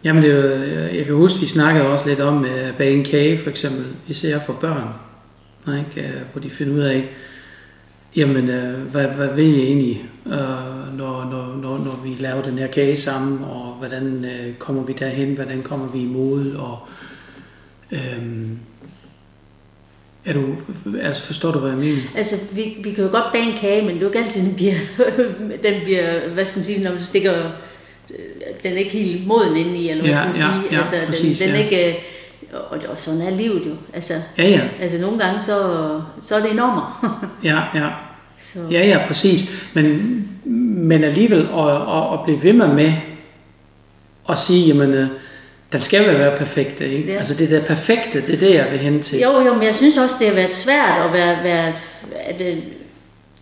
Jamen 0.04 0.22
det 0.22 0.30
er 0.30 0.36
jo, 0.36 0.42
øh, 0.42 0.96
jeg 0.96 1.04
kan 1.04 1.14
huske, 1.14 1.40
vi 1.40 1.46
snakkede 1.46 1.86
også 1.86 2.08
lidt 2.08 2.20
om 2.20 2.40
uh, 2.40 2.76
bag 2.78 2.94
en 2.94 3.04
kage 3.04 3.38
for 3.38 3.50
eksempel, 3.50 3.86
især 4.08 4.38
for 4.38 4.52
børn, 4.52 4.88
ikke? 5.78 6.08
Uh, 6.08 6.32
hvor 6.32 6.40
de 6.40 6.50
finder 6.50 6.74
ud 6.74 6.80
af, 6.80 7.08
jamen 8.16 8.48
uh, 8.48 8.90
hvad, 8.90 9.06
hvad 9.06 9.34
vil 9.34 9.50
jeg 9.50 9.62
egentlig, 9.62 10.04
uh, 10.24 10.98
når, 10.98 11.24
når, 11.30 11.58
når, 11.62 11.78
når 11.78 12.00
vi 12.04 12.16
laver 12.18 12.42
den 12.42 12.58
her 12.58 12.66
kage 12.66 12.96
sammen, 12.96 13.44
og 13.44 13.74
hvordan 13.78 14.24
uh, 14.24 14.54
kommer 14.58 14.82
vi 14.82 14.92
derhen, 14.92 15.34
hvordan 15.34 15.62
kommer 15.62 15.88
vi 15.92 16.02
imod, 16.02 16.54
og 16.54 16.78
um, 17.92 18.58
er 20.24 20.32
du, 20.32 20.54
altså 21.00 21.22
forstår 21.22 21.52
du, 21.52 21.58
hvad 21.58 21.70
jeg 21.70 21.78
mener? 21.78 22.00
Altså, 22.16 22.36
vi, 22.52 22.76
vi 22.84 22.92
kan 22.92 23.04
jo 23.04 23.10
godt 23.10 23.32
bage 23.32 23.52
en 23.52 23.58
kage, 23.58 23.82
men 23.82 23.90
det 23.90 23.96
er 23.96 24.00
jo 24.00 24.06
ikke 24.06 24.18
altid, 24.18 24.46
den 24.46 24.54
bliver, 24.54 24.74
den 25.70 25.84
bliver 25.84 26.28
hvad 26.28 26.44
skal 26.44 26.58
man 26.58 26.64
sige, 26.64 26.82
når 26.82 26.90
man 26.90 27.00
stikker, 27.00 27.50
den 28.62 28.72
er 28.72 28.76
ikke 28.76 28.90
helt 28.90 29.26
moden 29.26 29.56
inde 29.56 29.76
i, 29.76 29.88
eller 29.88 30.02
hvad 30.02 30.14
ja, 30.14 30.16
skal 30.16 30.28
man 30.28 30.36
ja, 30.36 30.60
sige. 30.62 30.74
Ja, 30.74 30.78
altså, 30.78 30.96
præcis, 31.06 31.38
den, 31.38 31.48
den 31.48 31.56
ja. 31.56 31.64
ikke, 31.64 31.96
og, 32.52 32.78
og 32.88 33.00
sådan 33.00 33.20
er 33.20 33.30
livet 33.30 33.62
jo. 33.66 33.72
Altså, 33.94 34.14
ja, 34.38 34.48
ja. 34.48 34.60
altså 34.80 34.98
nogle 34.98 35.18
gange, 35.18 35.40
så, 35.40 36.00
så 36.20 36.36
er 36.36 36.40
det 36.40 36.50
enormt. 36.50 36.82
ja, 37.50 37.60
ja. 37.74 37.88
Så. 38.40 38.58
Ja, 38.70 38.86
ja, 38.86 39.06
præcis. 39.06 39.68
Men, 39.74 40.28
men 40.88 41.04
alligevel 41.04 41.40
at, 41.40 41.70
at, 41.70 42.12
at 42.12 42.18
blive 42.24 42.42
ved 42.42 42.52
med 42.52 42.68
med 42.68 42.92
at 44.28 44.38
sige, 44.38 44.66
jamen, 44.66 44.94
øh, 44.94 45.08
den 45.72 45.80
skal 45.80 46.08
vel 46.08 46.18
være 46.18 46.38
perfekt, 46.38 46.80
ikke? 46.80 47.12
Ja. 47.12 47.18
Altså 47.18 47.34
det 47.34 47.50
der 47.50 47.64
perfekte, 47.64 48.26
det 48.26 48.34
er 48.34 48.38
det, 48.38 48.54
jeg 48.54 48.68
vil 48.70 48.78
hen 48.78 49.02
til. 49.02 49.20
Jo, 49.20 49.40
jo, 49.40 49.54
men 49.54 49.62
jeg 49.62 49.74
synes 49.74 49.96
også, 49.96 50.16
det 50.18 50.28
har 50.28 50.34
været 50.34 50.52
svært 50.52 51.06
at 51.06 51.12
være, 51.12 51.44
være 51.44 51.72
at, 52.20 52.40
øh, 52.40 52.56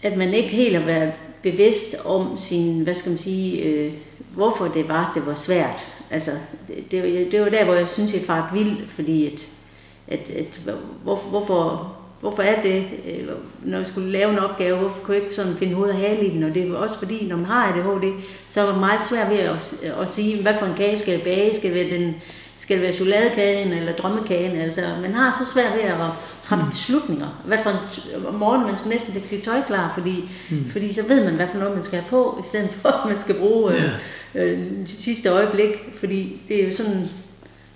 at 0.03 0.17
man 0.17 0.35
ikke 0.35 0.49
helt 0.49 0.77
har 0.77 0.85
været 0.85 1.13
bevidst 1.43 1.97
om 2.05 2.37
sin, 2.37 2.81
hvad 2.81 2.95
skal 2.95 3.11
man 3.11 3.19
sige, 3.19 3.63
øh, 3.63 3.93
hvorfor 4.35 4.69
det 4.69 4.89
var, 4.89 5.13
det 5.15 5.27
var 5.27 5.35
svært. 5.35 5.89
Altså, 6.11 6.31
det, 6.69 6.91
det, 6.91 7.33
det 7.33 7.41
var 7.41 7.49
der, 7.49 7.65
hvor 7.65 7.75
jeg 7.75 7.89
synes, 7.89 8.15
jeg 8.15 8.23
var 8.29 8.51
vild, 8.53 8.89
fordi 8.89 9.27
at, 9.27 9.49
at, 10.09 10.31
at 10.31 10.61
hvor, 11.03 11.17
hvorfor, 11.17 11.93
hvorfor 12.21 12.43
er 12.43 12.63
det, 12.63 12.87
øh, 13.07 13.29
når 13.65 13.79
jeg 13.79 13.87
skulle 13.87 14.11
lave 14.11 14.31
en 14.31 14.39
opgave, 14.39 14.79
hvorfor 14.79 15.01
kunne 15.03 15.15
jeg 15.15 15.23
ikke 15.23 15.35
sådan 15.35 15.57
finde 15.57 15.75
hoved 15.75 15.91
og 15.91 15.97
hale 15.97 16.27
i 16.27 16.31
den? 16.31 16.43
Og 16.43 16.55
det 16.55 16.69
er 16.69 16.77
også 16.77 16.99
fordi, 16.99 17.27
når 17.27 17.37
man 17.37 17.47
har 17.47 17.69
ADHD, 17.69 18.13
så 18.49 18.63
er 18.63 18.71
det 18.71 18.81
meget 18.81 19.03
svært 19.03 19.31
ved 19.31 19.39
at, 19.39 19.75
at 20.01 20.09
sige, 20.09 20.43
hvad 20.43 20.55
for 20.59 20.67
en 20.67 20.75
kage 20.77 20.99
skal 20.99 21.13
jeg 21.13 21.23
bage? 21.23 21.57
Skal 21.57 21.75
det 21.75 21.91
være, 21.91 21.99
den, 21.99 22.15
skal 22.63 22.77
det 22.77 22.83
være 22.83 22.93
chokoladekagen 22.93 23.73
eller 23.73 23.93
drømmekagen? 23.93 24.61
Altså, 24.61 24.81
man 25.03 25.15
har 25.15 25.31
så 25.31 25.53
svært 25.53 25.75
ved 25.75 25.83
at 25.83 25.97
træffe 26.43 26.65
mm. 26.65 26.71
beslutninger. 26.71 27.43
Hvad 27.45 27.59
for 27.63 27.71
en 27.71 28.27
om 28.27 28.35
morgenen, 28.35 28.67
man 28.67 28.77
skal 28.77 28.89
næsten 28.89 29.15
lægge 29.15 29.29
sit 29.29 29.43
tøj 29.43 29.61
klar, 29.67 29.93
fordi, 29.95 30.29
mm. 30.51 30.71
fordi 30.71 30.93
så 30.93 31.03
ved 31.09 31.25
man, 31.25 31.35
hvad 31.35 31.47
for 31.53 31.59
noget 31.59 31.75
man 31.75 31.85
skal 31.85 31.99
have 31.99 32.11
på, 32.11 32.39
i 32.45 32.47
stedet 32.47 32.71
for, 32.71 32.89
at 32.89 33.09
man 33.11 33.21
skal 33.21 33.35
bruge 33.35 33.73
yeah. 33.73 33.91
øh, 34.35 34.53
øh, 34.53 34.59
det 34.81 34.89
sidste 34.89 35.29
øjeblik. 35.29 35.69
Fordi 35.95 36.41
det 36.49 36.63
er 36.63 36.67
jo 36.67 36.73
sådan, 36.73 37.09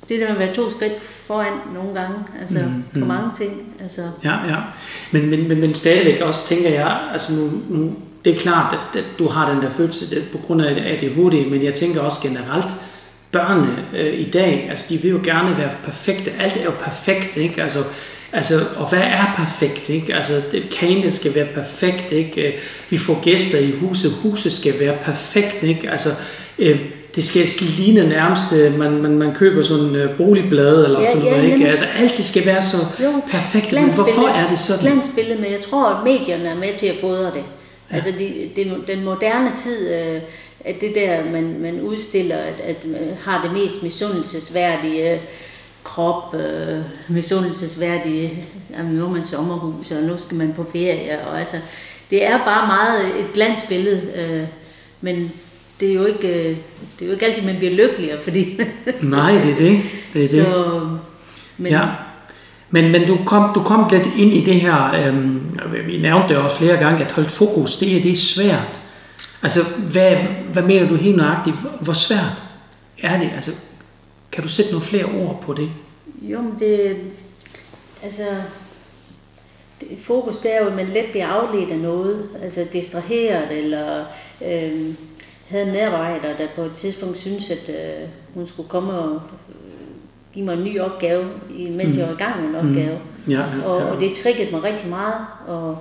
det 0.09 0.21
der 0.21 0.26
med 0.26 0.35
at 0.35 0.38
være 0.38 0.55
to 0.55 0.71
skridt 0.71 1.00
foran 1.00 1.52
nogle 1.75 2.00
gange, 2.00 2.19
altså 2.40 2.59
mm, 2.59 2.85
mm. 2.95 3.00
på 3.00 3.07
mange 3.07 3.31
ting. 3.37 3.62
Altså. 3.83 4.02
Ja, 4.25 4.47
ja. 4.47 4.57
Men, 5.12 5.31
men, 5.31 5.49
men, 5.49 5.61
men 5.61 5.75
stadigvæk 5.75 6.21
også 6.21 6.47
tænker 6.47 6.71
jeg, 6.71 7.00
altså 7.12 7.33
nu, 7.33 7.50
nu 7.69 7.93
det 8.25 8.35
er 8.35 8.38
klart, 8.38 8.73
at, 8.73 8.99
at 8.99 9.07
du 9.19 9.28
har 9.28 9.52
den 9.52 9.62
der 9.62 9.71
følelse 9.71 10.25
på 10.33 10.38
grund 10.38 10.62
af 10.62 10.93
ADHD, 10.93 11.50
men 11.50 11.64
jeg 11.64 11.75
tænker 11.75 12.00
også 12.00 12.23
generelt, 12.23 12.75
børnene 13.33 13.85
øh, 13.97 14.21
i 14.21 14.30
dag, 14.30 14.66
altså 14.71 14.87
de 14.88 15.02
vil 15.02 15.11
jo 15.11 15.21
gerne 15.25 15.59
være 15.59 15.71
perfekte. 15.85 16.33
Alt 16.40 16.56
er 16.56 16.64
jo 16.64 16.73
perfekt, 16.80 17.37
ikke? 17.37 17.62
Altså, 17.62 17.85
altså 18.33 18.54
og 18.76 18.88
hvad 18.88 19.02
er 19.02 19.35
perfekt, 19.37 19.88
ikke? 19.88 20.14
Altså, 20.14 20.42
kagen 20.71 21.12
skal 21.12 21.35
være 21.35 21.47
perfekt, 21.54 22.12
ikke? 22.12 22.54
Vi 22.90 22.99
får 22.99 23.21
gæster 23.23 23.59
i 23.59 23.71
huset, 23.71 24.12
huset 24.23 24.52
skal 24.52 24.75
være 24.80 24.97
perfekt, 25.04 25.62
ikke? 25.62 25.90
Altså, 25.90 26.09
øh, 26.59 26.80
det 27.16 27.25
skal 27.25 27.66
ligne 27.78 28.09
nærmest, 28.09 28.52
øh, 28.52 28.78
man, 28.78 28.92
man, 29.02 29.18
man 29.18 29.35
køber 29.35 29.62
sådan 29.62 29.85
en 29.85 29.97
uh, 29.97 30.16
boligblad 30.16 30.85
eller 30.85 31.00
ja, 31.00 31.06
sådan 31.06 31.23
noget, 31.23 31.49
ja, 31.49 31.52
ikke? 31.52 31.68
Altså 31.68 31.85
alt 31.99 32.16
det 32.16 32.25
skal 32.25 32.47
være 32.47 32.62
så 32.62 32.76
jo, 33.02 33.12
perfekt, 33.30 33.73
men 33.73 33.95
hvorfor 33.95 34.28
er 34.28 34.49
det 34.49 34.59
sådan? 34.59 34.92
Glansbillede, 34.92 35.40
men 35.40 35.52
jeg 35.52 35.61
tror, 35.61 35.88
at 35.88 36.04
medierne 36.04 36.49
er 36.49 36.54
med 36.54 36.73
til 36.76 36.87
at 36.87 36.97
fodre 37.00 37.25
det. 37.25 37.45
Ja. 37.90 37.95
Altså 37.95 38.11
de, 38.18 38.50
de, 38.56 38.75
den 38.87 39.04
moderne 39.04 39.50
tid, 39.56 39.95
øh, 39.95 40.21
at 40.66 40.80
det 40.80 40.94
der, 40.94 41.25
man, 41.30 41.61
man 41.61 41.80
udstiller, 41.80 42.37
at, 42.37 42.61
at 42.64 42.87
man 42.87 43.00
har 43.25 43.42
det 43.42 43.52
mest 43.52 43.82
misundelsesværdige 43.82 45.20
krop, 45.85 46.35
øh, 46.35 46.78
misundelsesværdige, 47.08 48.46
jamen, 48.78 48.92
nu 48.92 49.04
er 49.04 49.11
man 49.11 49.25
sommerhus, 49.25 49.90
og 49.90 50.02
nu 50.02 50.16
skal 50.16 50.37
man 50.37 50.52
på 50.56 50.64
ferie, 50.73 51.20
og 51.26 51.38
altså, 51.38 51.56
det 52.11 52.26
er 52.26 52.38
bare 52.38 52.66
meget 52.66 53.20
et 53.20 53.32
glansbillede, 53.35 54.02
øh, 54.16 54.46
men 55.00 55.32
det 55.80 55.90
er 55.90 55.94
jo 55.94 56.04
ikke, 56.04 56.28
øh, 56.28 56.56
det 56.99 57.02
er 57.02 57.06
jo 57.06 57.12
ikke 57.12 57.26
altid, 57.26 57.42
man 57.42 57.56
bliver 57.56 57.73
lykkeligere, 57.73 58.18
fordi... 58.20 58.61
Nej, 59.02 59.32
det 59.32 59.50
er 59.50 59.56
det. 59.56 59.80
det, 60.12 60.25
er 60.25 60.28
Så, 60.28 60.37
det. 60.37 60.99
Men, 61.58 61.73
ja. 61.73 61.88
Men, 62.70 62.92
men 62.92 63.06
du, 63.06 63.18
kom, 63.26 63.50
du 63.54 63.62
kom 63.62 63.88
lidt 63.92 64.08
ind 64.16 64.35
i 64.35 64.44
det 64.44 64.61
her, 64.61 65.06
øhm, 65.06 65.58
vi 65.87 65.99
nævnte 65.99 66.28
det 66.28 66.37
også 66.37 66.58
flere 66.58 66.76
gange, 66.76 67.04
at 67.04 67.12
holde 67.12 67.28
fokus, 67.28 67.76
det, 67.76 68.02
det 68.02 68.12
er 68.12 68.16
svært. 68.16 68.80
Altså, 69.43 69.61
hvad, 69.93 70.16
hvad 70.52 70.62
mener 70.62 70.88
du 70.88 70.95
helt 70.97 71.16
nøjagtigt? 71.16 71.57
Hvor 71.81 71.93
svært 71.93 72.43
er 73.02 73.19
det? 73.19 73.31
Altså, 73.35 73.52
kan 74.33 74.43
du 74.43 74.49
sætte 74.49 74.71
nogle 74.71 74.87
flere 74.87 75.05
ord 75.05 75.43
på 75.43 75.55
det? 75.55 75.71
Jo, 76.23 76.40
men 76.40 76.57
det, 76.59 76.97
altså, 78.02 78.23
det, 79.81 79.88
fokus 80.02 80.38
det 80.38 80.57
er 80.57 80.61
jo, 80.62 80.66
at 80.66 80.76
man 80.76 80.87
let 80.87 81.07
bliver 81.11 81.26
afledt 81.26 81.71
af 81.71 81.78
noget, 81.78 82.28
altså 82.43 82.66
distraheret, 82.73 83.59
eller 83.59 84.05
øh, 84.45 84.95
havde 85.49 85.66
en 85.66 85.73
medarbejder, 85.73 86.37
der 86.37 86.47
på 86.57 86.62
et 86.62 86.75
tidspunkt 86.76 87.19
syntes, 87.19 87.50
at 87.50 87.69
øh, 87.69 88.09
hun 88.35 88.47
skulle 88.47 88.69
komme 88.69 88.93
og 88.93 89.14
øh, 89.49 89.55
give 90.33 90.45
mig 90.45 90.55
en 90.55 90.64
ny 90.64 90.81
opgave, 90.81 91.25
mens 91.71 91.97
mm. 91.97 92.00
jeg 92.00 92.09
var 92.09 92.14
i 92.14 92.16
gang 92.16 92.40
med 92.40 92.49
en 92.49 92.69
opgave. 92.69 92.99
Mm. 93.26 93.33
Ja, 93.33 93.40
ja, 93.40 93.66
og, 93.66 93.76
og 93.76 94.00
det 94.00 94.12
triggede 94.12 94.50
mig 94.50 94.62
rigtig 94.62 94.88
meget. 94.88 95.14
Og, 95.47 95.78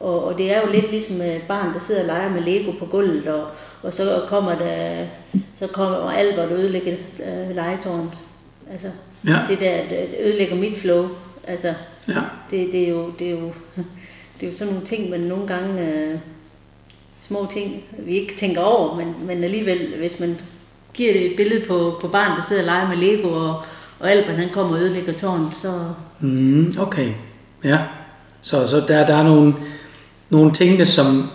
og, 0.00 0.24
og 0.24 0.38
det 0.38 0.52
er 0.52 0.60
jo 0.60 0.72
lidt 0.72 0.90
ligesom 0.90 1.20
et 1.20 1.42
barn, 1.48 1.74
der 1.74 1.80
sidder 1.80 2.00
og 2.00 2.06
leger 2.06 2.30
med 2.30 2.42
Lego 2.42 2.72
på 2.78 2.86
gulvet, 2.86 3.26
og, 3.26 3.46
og 3.82 3.92
så 3.92 4.22
kommer 4.28 4.58
der, 4.58 5.06
så 5.54 5.66
kommer 5.66 6.10
Albert 6.10 6.52
og 6.52 6.58
ødelægger 6.58 6.92
øh, 7.26 7.56
legetårnet. 7.56 8.12
Altså, 8.72 8.90
ja. 9.26 9.38
det 9.48 9.60
der 9.60 9.88
det 9.88 10.08
ødelægger 10.20 10.56
mit 10.56 10.76
flow. 10.76 11.08
Altså, 11.46 11.74
ja. 12.08 12.20
det, 12.50 12.72
det, 12.72 12.84
er 12.84 12.90
jo, 12.90 13.10
det, 13.18 13.26
er 13.26 13.30
jo, 13.30 13.52
det 14.40 14.42
er 14.42 14.46
jo 14.46 14.52
sådan 14.52 14.72
nogle 14.72 14.86
ting, 14.86 15.10
man 15.10 15.20
nogle 15.20 15.46
gange, 15.46 15.88
øh, 15.88 16.18
små 17.20 17.46
ting, 17.50 17.84
vi 17.98 18.12
ikke 18.12 18.34
tænker 18.34 18.60
over, 18.60 18.96
men, 18.96 19.14
men 19.26 19.44
alligevel, 19.44 19.94
hvis 19.98 20.20
man 20.20 20.38
giver 20.94 21.12
det 21.12 21.30
et 21.30 21.36
billede 21.36 21.64
på, 21.66 21.98
på 22.00 22.08
barn, 22.08 22.36
der 22.36 22.42
sidder 22.42 22.62
og 22.62 22.66
leger 22.66 22.88
med 22.88 22.96
Lego, 22.96 23.28
og, 23.28 23.62
og 24.00 24.10
Albert 24.10 24.36
han 24.36 24.48
kommer 24.52 24.76
og 24.76 24.82
ødelægger 24.82 25.12
tårnet, 25.12 25.54
så... 25.54 25.72
Mm, 26.20 26.74
okay, 26.78 27.12
ja. 27.64 27.78
Så, 28.42 28.68
så 28.68 28.80
der, 28.88 29.06
der 29.06 29.14
er 29.14 29.22
nogle, 29.22 29.54
nogle 30.30 30.52
ting, 30.52 30.86
som, 30.86 31.30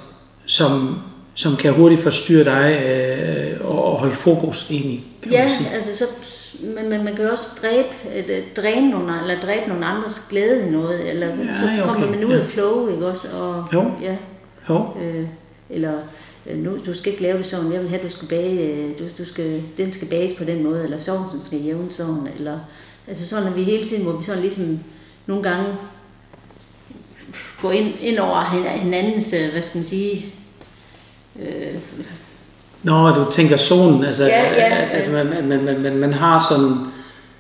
som, 0.46 1.00
som 1.34 1.56
kan 1.56 1.74
hurtigt 1.74 2.02
forstyrre 2.02 2.44
dig 2.44 2.84
øh, 2.86 3.68
og, 3.68 3.84
og 3.86 4.00
holde 4.00 4.16
fokus 4.16 4.70
egentlig, 4.72 5.04
kan 5.24 5.32
ja, 5.32 5.42
man 5.42 5.52
sige. 5.52 5.70
altså 5.70 5.98
så, 5.98 6.06
men, 6.64 6.90
men 6.90 7.04
man 7.04 7.16
kan 7.16 7.32
også 7.32 7.50
dræbe, 7.62 7.88
øh, 8.16 8.44
dræne 8.56 8.90
nogle, 8.90 9.22
eller 9.22 9.42
dræbe 9.42 9.70
nogle 9.70 9.86
andres 9.86 10.22
glæde 10.30 10.68
i 10.68 10.70
noget, 10.70 11.10
eller 11.10 11.28
ja, 11.28 11.54
så 11.54 11.84
kommer 11.84 12.06
okay. 12.06 12.16
man 12.16 12.26
ud 12.26 12.34
ja. 12.34 12.40
af 12.40 12.46
flow, 12.46 12.90
ikke 12.90 13.08
også? 13.08 13.28
Og, 13.40 13.66
jo. 13.74 13.92
Ja, 14.02 14.18
jo. 14.70 14.88
Øh, 15.02 15.28
eller 15.70 15.94
øh, 16.48 16.58
nu, 16.58 16.78
du 16.86 16.94
skal 16.94 17.12
ikke 17.12 17.24
lave 17.24 17.38
det 17.38 17.46
sådan, 17.46 17.72
jeg 17.72 17.82
vil 17.82 17.90
have, 17.90 18.02
du 18.02 18.10
skal 18.10 18.28
bage, 18.28 18.60
øh, 18.60 19.00
du, 19.00 19.04
du 19.18 19.26
skal, 19.26 19.62
den 19.78 19.92
skal 19.92 20.08
bages 20.08 20.34
på 20.34 20.44
den 20.44 20.64
måde, 20.64 20.84
eller 20.84 20.98
sovsen 20.98 21.42
skal 21.42 21.60
jævne 21.60 21.92
sådan, 21.92 22.28
eller, 22.38 22.60
altså 23.08 23.28
sådan, 23.28 23.48
at 23.48 23.56
vi 23.56 23.64
hele 23.64 23.84
tiden, 23.84 24.04
hvor 24.04 24.14
vi 24.14 24.24
sådan 24.24 24.42
ligesom 24.42 24.80
nogle 25.26 25.44
gange 25.44 25.66
gå 27.66 27.72
ind, 27.72 27.94
ind 28.02 28.20
over 28.20 28.44
hinandens, 28.82 29.34
øh, 29.34 29.52
hvad 29.52 29.62
skal 29.62 29.78
man 29.78 29.86
sige, 29.86 30.26
øh, 31.40 31.76
Nå, 32.84 33.10
du 33.10 33.32
tænker 33.32 33.58
zonen, 33.58 34.04
altså 34.04 34.24
ja, 34.26 34.44
ja, 34.44 34.84
at, 34.84 34.92
at, 34.92 35.12
man, 35.12 35.48
man, 35.48 35.64
man, 35.66 35.82
man, 35.82 35.98
man 35.98 36.14
har 36.14 36.46
sådan 36.50 36.78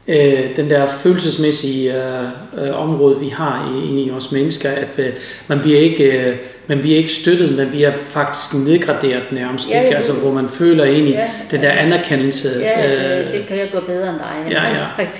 øh, 0.07 0.55
den 0.55 0.69
der 0.69 0.87
følelsesmæssige 0.87 1.93
øh, 1.95 2.23
øh, 2.57 2.81
område, 2.81 3.19
vi 3.19 3.27
har 3.29 3.83
i, 3.83 4.03
i 4.03 4.11
os 4.11 4.31
mennesker, 4.31 4.69
at 4.69 4.89
øh, 4.97 5.13
man 5.47 5.59
bliver 5.59 5.79
ikke 5.79 6.03
øh, 6.03 6.35
man 6.67 6.79
bliver 6.79 6.97
ikke 6.97 7.13
støttet, 7.13 7.57
man 7.57 7.69
bliver 7.69 7.91
faktisk 8.05 8.53
nedgraderet 8.53 9.23
nærmest, 9.31 9.71
ja, 9.71 9.81
ikke? 9.81 9.95
Altså, 9.95 10.13
hvor 10.13 10.31
man 10.31 10.49
føler 10.49 10.83
egentlig 10.83 11.13
ja, 11.13 11.29
den 11.51 11.61
der 11.61 11.71
anerkendelse. 11.71 12.49
Ja, 12.61 13.19
øh, 13.21 13.33
det 13.33 13.47
kan 13.47 13.57
jeg 13.57 13.69
gå 13.71 13.79
bedre 13.79 14.09
end 14.09 14.17
dig. 14.17 14.51
Ja, 14.51 14.63
ja, 14.63 14.71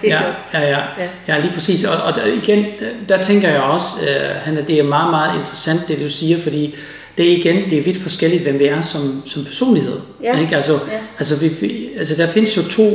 ja, 0.04 0.22
ja, 0.54 0.70
ja, 0.70 0.70
ja, 0.70 1.08
ja, 1.28 1.40
lige 1.40 1.54
præcis. 1.54 1.84
Og, 1.84 1.96
og 2.04 2.16
der, 2.16 2.26
igen, 2.26 2.66
der 3.10 3.22
tænker 3.22 3.50
jeg 3.50 3.62
også, 3.62 3.88
øh, 4.02 4.36
Hanna, 4.36 4.62
det 4.62 4.80
er 4.80 4.84
meget, 4.84 5.10
meget 5.10 5.38
interessant, 5.38 5.88
det 5.88 6.00
du 6.00 6.10
siger, 6.10 6.38
fordi 6.38 6.76
det 7.18 7.32
er 7.32 7.38
igen, 7.38 7.70
det 7.70 7.78
er 7.78 7.84
vidt 7.84 7.98
forskelligt, 7.98 8.44
hvem 8.44 8.60
vi 8.60 8.66
er 8.66 8.82
som, 8.82 9.24
som 9.26 9.46
personlighed. 9.46 10.00
Ja. 10.24 10.40
Ikke? 10.40 10.56
Altså, 10.56 10.74
ja. 10.74 10.98
altså, 11.18 11.40
vi, 11.40 11.90
altså, 11.98 12.16
der 12.16 12.28
findes 12.28 12.58
jo 12.58 12.62
to, 12.64 12.92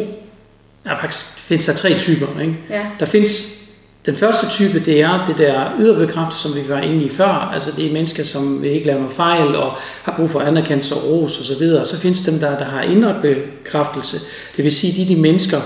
ja, 0.86 0.94
faktisk 0.94 1.39
findes 1.50 1.66
der 1.66 1.72
tre 1.72 1.98
typer. 1.98 2.40
Ikke? 2.40 2.56
Ja. 2.70 2.86
Der 3.00 3.06
findes 3.06 3.60
den 4.06 4.16
første 4.16 4.50
type, 4.50 4.80
det 4.80 5.00
er 5.00 5.24
det 5.26 5.38
der 5.38 5.76
yderbekræft, 5.80 6.34
som 6.34 6.54
vi 6.54 6.60
var 6.68 6.80
inde 6.80 7.04
i 7.04 7.08
før. 7.08 7.50
Altså 7.54 7.70
det 7.76 7.86
er 7.86 7.92
mennesker, 7.92 8.24
som 8.24 8.62
vil 8.62 8.70
ikke 8.70 8.86
lave 8.86 8.98
noget 8.98 9.14
fejl 9.14 9.54
og 9.54 9.72
har 10.02 10.16
brug 10.16 10.30
for 10.30 10.40
anerkendelse 10.40 10.94
og 10.94 11.04
ros 11.04 11.40
osv. 11.40 11.62
Og 11.62 11.86
så 11.86 12.00
findes 12.00 12.22
dem, 12.22 12.38
der, 12.38 12.58
der 12.58 12.64
har 12.64 12.82
indre 12.82 13.16
bekræftelse. 13.22 14.20
Det 14.56 14.64
vil 14.64 14.72
sige, 14.72 15.04
de 15.04 15.14
de 15.14 15.20
mennesker, 15.20 15.60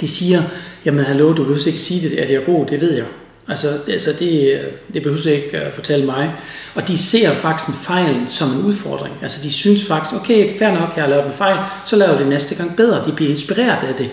de 0.00 0.08
siger, 0.08 0.42
jamen 0.84 1.04
hallo, 1.04 1.28
du 1.28 1.42
behøver 1.42 1.66
ikke 1.66 1.78
sige 1.78 2.08
det, 2.08 2.18
at 2.18 2.30
jeg 2.30 2.36
er 2.36 2.44
god, 2.44 2.66
det 2.66 2.80
ved 2.80 2.92
jeg. 2.94 3.06
Altså, 3.48 3.78
altså 3.88 4.12
det, 4.18 4.60
det 4.94 5.02
behøver 5.02 5.28
ikke 5.28 5.56
at 5.56 5.74
fortælle 5.74 6.06
mig. 6.06 6.34
Og 6.74 6.88
de 6.88 6.98
ser 6.98 7.34
faktisk 7.34 7.68
en 7.68 7.74
fejl 7.74 8.16
som 8.26 8.48
en 8.48 8.64
udfordring. 8.64 9.14
Altså 9.22 9.42
de 9.42 9.52
synes 9.52 9.84
faktisk, 9.84 10.14
okay, 10.14 10.58
fair 10.58 10.70
nok, 10.70 10.92
jeg 10.96 11.04
har 11.04 11.10
lavet 11.10 11.26
en 11.26 11.32
fejl, 11.32 11.58
så 11.86 11.96
laver 11.96 12.10
jeg 12.10 12.20
det 12.20 12.28
næste 12.28 12.54
gang 12.54 12.76
bedre. 12.76 13.04
De 13.06 13.12
bliver 13.12 13.30
inspireret 13.30 13.88
af 13.88 13.94
det. 13.94 14.10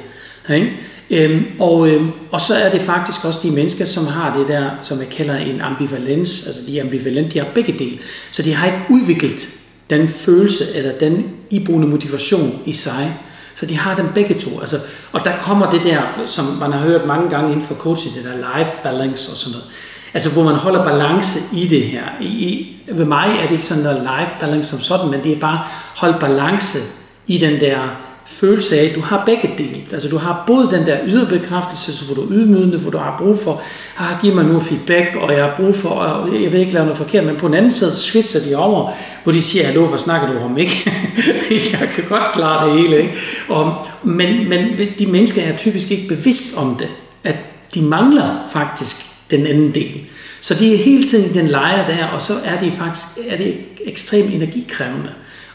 Ikke? 0.50 0.72
Øhm, 1.10 1.46
og, 1.60 1.90
øhm, 1.90 2.12
og 2.32 2.42
så 2.42 2.56
er 2.56 2.72
det 2.72 2.82
faktisk 2.82 3.26
også 3.26 3.40
de 3.44 3.52
mennesker, 3.52 3.86
som 3.86 4.08
har 4.08 4.38
det 4.38 4.48
der, 4.48 4.70
som 4.82 5.00
jeg 5.00 5.10
kalder 5.10 5.36
en 5.36 5.62
ambivalens, 5.62 6.48
altså 6.48 6.62
de 6.68 6.80
er 6.80 6.84
ambivalente, 6.84 7.32
de 7.32 7.40
har 7.40 7.48
begge 7.54 7.74
dele. 7.80 7.98
Så 8.32 8.42
de 8.42 8.54
har 8.54 8.66
ikke 8.66 8.80
udviklet 8.90 9.48
den 9.90 10.10
følelse 10.10 10.64
eller 10.76 10.92
den 11.00 11.26
iboende 11.50 11.88
motivation 11.88 12.60
i 12.66 12.72
sig. 12.72 13.18
Så 13.56 13.66
de 13.66 13.78
har 13.78 13.96
dem 13.96 14.06
begge 14.16 14.34
to. 14.34 14.60
Altså, 14.60 14.78
og 15.12 15.26
der 15.26 15.32
kommer 15.42 15.70
det 15.70 15.84
der, 15.84 16.02
som 16.26 16.46
man 16.46 16.72
har 16.72 16.80
hørt 16.80 17.08
mange 17.08 17.30
gange 17.30 17.52
inden 17.52 17.66
for 17.66 17.76
coaching, 17.76 18.16
det 18.16 18.24
der 18.24 18.60
life 18.60 18.72
balance 18.84 19.32
og 19.32 19.38
sådan 19.38 19.52
noget. 19.52 19.68
Altså 20.14 20.34
hvor 20.34 20.44
man 20.44 20.56
holder 20.56 20.84
balance 20.84 21.56
i 21.56 21.68
det 21.68 21.82
her. 21.82 22.04
I, 22.22 22.26
i, 22.26 22.78
ved 22.92 23.06
mig 23.06 23.28
er 23.40 23.44
det 23.44 23.52
ikke 23.52 23.66
sådan 23.66 23.84
noget 23.84 24.02
life 24.20 24.34
balance 24.40 24.70
som 24.70 24.80
sådan, 24.80 25.12
men 25.12 25.24
det 25.24 25.32
er 25.32 25.40
bare 25.40 25.64
hold 25.96 26.20
balance 26.20 26.80
i 27.28 27.38
den 27.38 27.60
der 27.60 28.09
følelse 28.32 28.80
af, 28.80 28.86
at 28.86 28.96
du 28.96 29.02
har 29.02 29.26
begge 29.26 29.50
dele. 29.58 29.82
Altså 29.92 30.10
du 30.10 30.18
har 30.18 30.44
både 30.48 30.72
den 30.72 30.86
der 30.86 31.26
bekræftelse, 31.30 32.06
hvor 32.06 32.16
du 32.16 32.22
er 32.22 32.28
ydmygende, 32.32 32.78
hvor 32.78 32.92
du 32.92 32.98
har 32.98 33.16
brug 33.20 33.40
for, 33.40 33.62
ah, 33.98 34.22
giv 34.22 34.36
mig 34.36 34.46
nu 34.46 34.60
feedback, 34.60 35.16
og 35.16 35.34
jeg 35.34 35.44
har 35.44 35.54
brug 35.58 35.76
for, 35.76 35.90
og 35.90 36.42
jeg 36.44 36.52
vil 36.52 36.60
ikke 36.60 36.74
lave 36.74 36.86
noget 36.86 36.98
forkert, 36.98 37.24
men 37.24 37.36
på 37.36 37.48
den 37.48 37.56
anden 37.56 37.72
side 37.72 37.96
switcher 37.96 38.42
de 38.42 38.56
over, 38.56 38.92
hvor 39.24 39.32
de 39.32 39.42
siger, 39.42 39.66
hallo, 39.66 39.86
hvad 39.86 40.00
snakker 40.00 40.34
du 40.34 40.40
om, 40.40 40.58
ikke? 40.58 40.92
jeg 41.80 41.90
kan 41.96 42.04
godt 42.10 42.34
klare 42.34 42.70
det 42.70 42.82
hele, 42.82 42.98
ikke? 42.98 43.14
Og, 43.50 43.76
men, 44.04 44.50
men 44.50 44.80
de 45.00 45.06
mennesker 45.06 45.42
er 45.42 45.58
typisk 45.58 45.92
ikke 45.92 46.08
bevidst 46.08 46.58
om 46.58 46.76
det, 46.76 46.88
at 47.24 47.36
de 47.74 47.82
mangler 47.82 48.50
faktisk 48.52 48.96
den 49.32 49.48
anden 49.48 49.76
del. 49.76 50.02
Så 50.42 50.54
de 50.54 50.74
er 50.74 50.78
hele 50.78 51.04
tiden 51.04 51.30
i 51.30 51.34
den 51.34 51.48
lejr 51.48 51.86
der, 51.88 52.06
og 52.06 52.22
så 52.22 52.34
er 52.46 52.60
det 52.60 52.74
faktisk 52.74 53.08
er 53.30 53.38
det 53.38 53.56
ekstremt 53.86 54.34
energikrævende. 54.34 55.10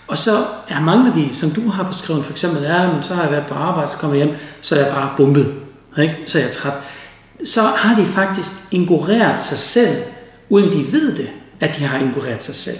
Og 0.06 0.18
så 0.18 0.44
er 0.68 0.80
mange 0.80 1.08
af 1.08 1.14
de, 1.14 1.34
som 1.34 1.50
du 1.50 1.68
har 1.68 1.82
beskrevet, 1.82 2.24
for 2.24 2.32
eksempel, 2.32 2.62
ja, 2.62 2.92
men 2.92 3.02
så 3.02 3.14
har 3.14 3.22
jeg 3.22 3.32
været 3.32 3.46
på 3.48 3.54
arbejde, 3.54 3.90
så 3.90 3.96
kommer 3.96 4.16
jeg 4.16 4.26
hjem, 4.26 4.36
så 4.60 4.74
er 4.74 4.80
jeg 4.80 4.92
bare 4.92 5.14
bumpet, 5.16 5.54
ikke? 5.98 6.18
så 6.26 6.38
er 6.38 6.42
jeg 6.42 6.50
træt. 6.50 6.72
Så 7.44 7.62
har 7.62 8.00
de 8.00 8.06
faktisk 8.06 8.50
ingureret 8.70 9.40
sig 9.40 9.58
selv, 9.58 9.96
uden 10.48 10.72
de 10.72 10.92
ved 10.92 11.16
det, 11.16 11.28
at 11.60 11.76
de 11.78 11.84
har 11.84 11.98
ingureret 11.98 12.42
sig 12.42 12.54
selv. 12.54 12.76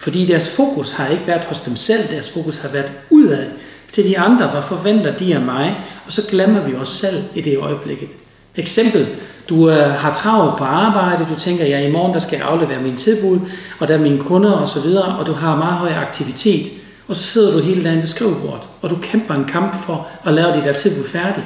Fordi 0.00 0.26
deres 0.26 0.56
fokus 0.56 0.92
har 0.92 1.08
ikke 1.08 1.26
været 1.26 1.44
hos 1.44 1.60
dem 1.60 1.76
selv, 1.76 2.08
deres 2.08 2.32
fokus 2.32 2.58
har 2.58 2.68
været 2.68 2.90
udad 3.10 3.46
til 3.92 4.04
de 4.04 4.18
andre, 4.18 4.46
hvad 4.46 4.62
forventer 4.62 5.16
de 5.16 5.34
af 5.34 5.40
mig, 5.40 5.84
og 6.06 6.12
så 6.12 6.22
glemmer 6.30 6.60
vi 6.60 6.74
os 6.74 6.88
selv 6.88 7.24
i 7.34 7.40
det 7.40 7.58
øjeblikket. 7.58 8.08
Eksempel, 8.56 9.06
du 9.48 9.70
øh, 9.70 9.90
har 9.90 10.14
travlt 10.14 10.58
på 10.58 10.64
arbejde, 10.64 11.26
du 11.34 11.40
tænker, 11.40 11.64
ja, 11.64 11.80
i 11.80 11.92
morgen 11.92 12.14
der 12.14 12.20
skal 12.20 12.36
jeg 12.36 12.46
aflevere 12.46 12.82
min 12.82 12.96
tilbud, 12.96 13.38
og 13.78 13.88
der 13.88 13.94
er 13.94 13.98
mine 13.98 14.18
kunder 14.18 14.52
og 14.52 14.68
så 14.68 14.80
videre, 14.80 15.18
og 15.18 15.26
du 15.26 15.32
har 15.32 15.56
meget 15.56 15.74
høj 15.74 15.92
aktivitet. 15.92 16.72
Og 17.08 17.16
så 17.16 17.22
sidder 17.22 17.52
du 17.52 17.58
hele 17.58 17.84
dagen 17.84 17.98
ved 17.98 18.06
skrivebordet, 18.06 18.68
og 18.82 18.90
du 18.90 18.96
kæmper 19.02 19.34
en 19.34 19.44
kamp 19.44 19.74
for 19.74 20.06
at 20.24 20.34
lave 20.34 20.56
dit 20.56 20.64
der 20.64 20.72
tilbud 20.72 21.04
færdig. 21.04 21.44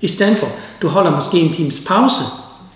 I 0.00 0.08
stedet 0.08 0.36
for, 0.36 0.48
du 0.82 0.88
holder 0.88 1.10
måske 1.10 1.38
en 1.38 1.52
times 1.52 1.84
pause, 1.88 2.22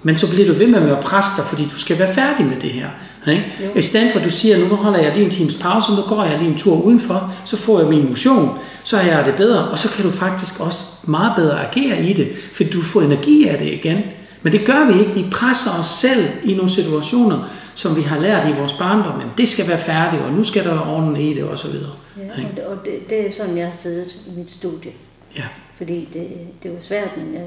men 0.02 0.16
så 0.16 0.30
bliver 0.30 0.46
du 0.46 0.54
ved 0.54 0.66
med 0.66 0.90
at 0.90 1.00
presse 1.00 1.36
dig, 1.36 1.44
fordi 1.44 1.68
du 1.72 1.78
skal 1.78 1.98
være 1.98 2.14
færdig 2.14 2.46
med 2.46 2.56
det 2.60 2.70
her. 2.70 2.88
Ikke? 3.28 3.72
I 3.76 3.82
stedet 3.82 4.12
for, 4.12 4.18
at 4.18 4.24
du 4.24 4.30
siger, 4.30 4.68
nu 4.68 4.76
holder 4.76 4.98
jeg 4.98 5.12
lige 5.14 5.24
en 5.24 5.30
times 5.30 5.54
pause, 5.54 5.92
nu 5.92 6.02
går 6.02 6.24
jeg 6.24 6.38
lige 6.38 6.50
en 6.50 6.58
tur 6.58 6.82
udenfor, 6.82 7.32
så 7.44 7.56
får 7.56 7.80
jeg 7.80 7.88
min 7.88 8.08
motion, 8.08 8.58
så 8.84 8.96
har 8.96 9.10
jeg 9.10 9.26
det 9.26 9.34
bedre, 9.34 9.68
og 9.68 9.78
så 9.78 9.88
kan 9.88 10.04
du 10.04 10.10
faktisk 10.10 10.60
også 10.60 10.84
meget 11.06 11.32
bedre 11.36 11.66
agere 11.66 12.04
i 12.04 12.12
det, 12.12 12.28
fordi 12.54 12.70
du 12.70 12.82
får 12.82 13.02
energi 13.02 13.48
af 13.48 13.58
det 13.58 13.66
igen. 13.66 14.02
Men 14.42 14.52
det 14.52 14.66
gør 14.66 14.92
vi 14.92 15.00
ikke. 15.00 15.12
Vi 15.12 15.30
presser 15.30 15.70
os 15.80 15.86
selv 15.86 16.28
i 16.44 16.54
nogle 16.54 16.70
situationer, 16.70 17.48
som 17.74 17.96
vi 17.96 18.02
har 18.02 18.18
lært 18.18 18.48
i 18.48 18.52
vores 18.52 18.72
barndom. 18.72 19.18
Men 19.18 19.28
det 19.38 19.48
skal 19.48 19.68
være 19.68 19.78
færdigt, 19.78 20.22
og 20.22 20.32
nu 20.32 20.42
skal 20.42 20.64
der 20.64 20.74
være 20.74 20.94
orden 20.94 21.16
i 21.16 21.34
det, 21.34 21.44
osv. 21.44 21.70
Ja, 22.18 22.32
og, 22.32 22.56
det, 22.56 22.64
og 22.64 22.76
det, 22.84 23.10
det 23.10 23.26
er 23.26 23.32
sådan, 23.32 23.58
jeg 23.58 23.66
har 23.66 23.76
siddet 23.78 24.16
i 24.26 24.30
mit 24.36 24.50
studie. 24.50 24.92
Ja. 25.36 25.44
Fordi 25.76 26.08
det, 26.12 26.28
det 26.62 26.72
var 26.72 26.80
svært, 26.80 27.16
men 27.16 27.34
jeg 27.34 27.46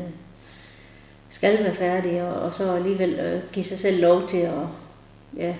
skal 1.30 1.64
være 1.64 1.76
færdig, 1.76 2.22
og, 2.24 2.34
og 2.34 2.54
så 2.54 2.72
alligevel 2.72 3.14
øh, 3.14 3.42
give 3.52 3.66
sig 3.66 3.80
selv 3.80 4.02
lov 4.02 4.28
til 4.28 4.38
at 4.38 4.52
ja, 5.38 5.54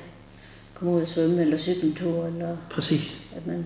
komme 0.74 0.94
ud 0.94 1.02
og 1.02 1.08
svømme, 1.08 1.42
eller 1.42 1.58
cykle 1.58 1.84
en 1.84 1.96
tur, 1.96 2.26
eller 2.26 2.58
Præcis. 2.70 3.26
at 3.36 3.48
man 3.48 3.66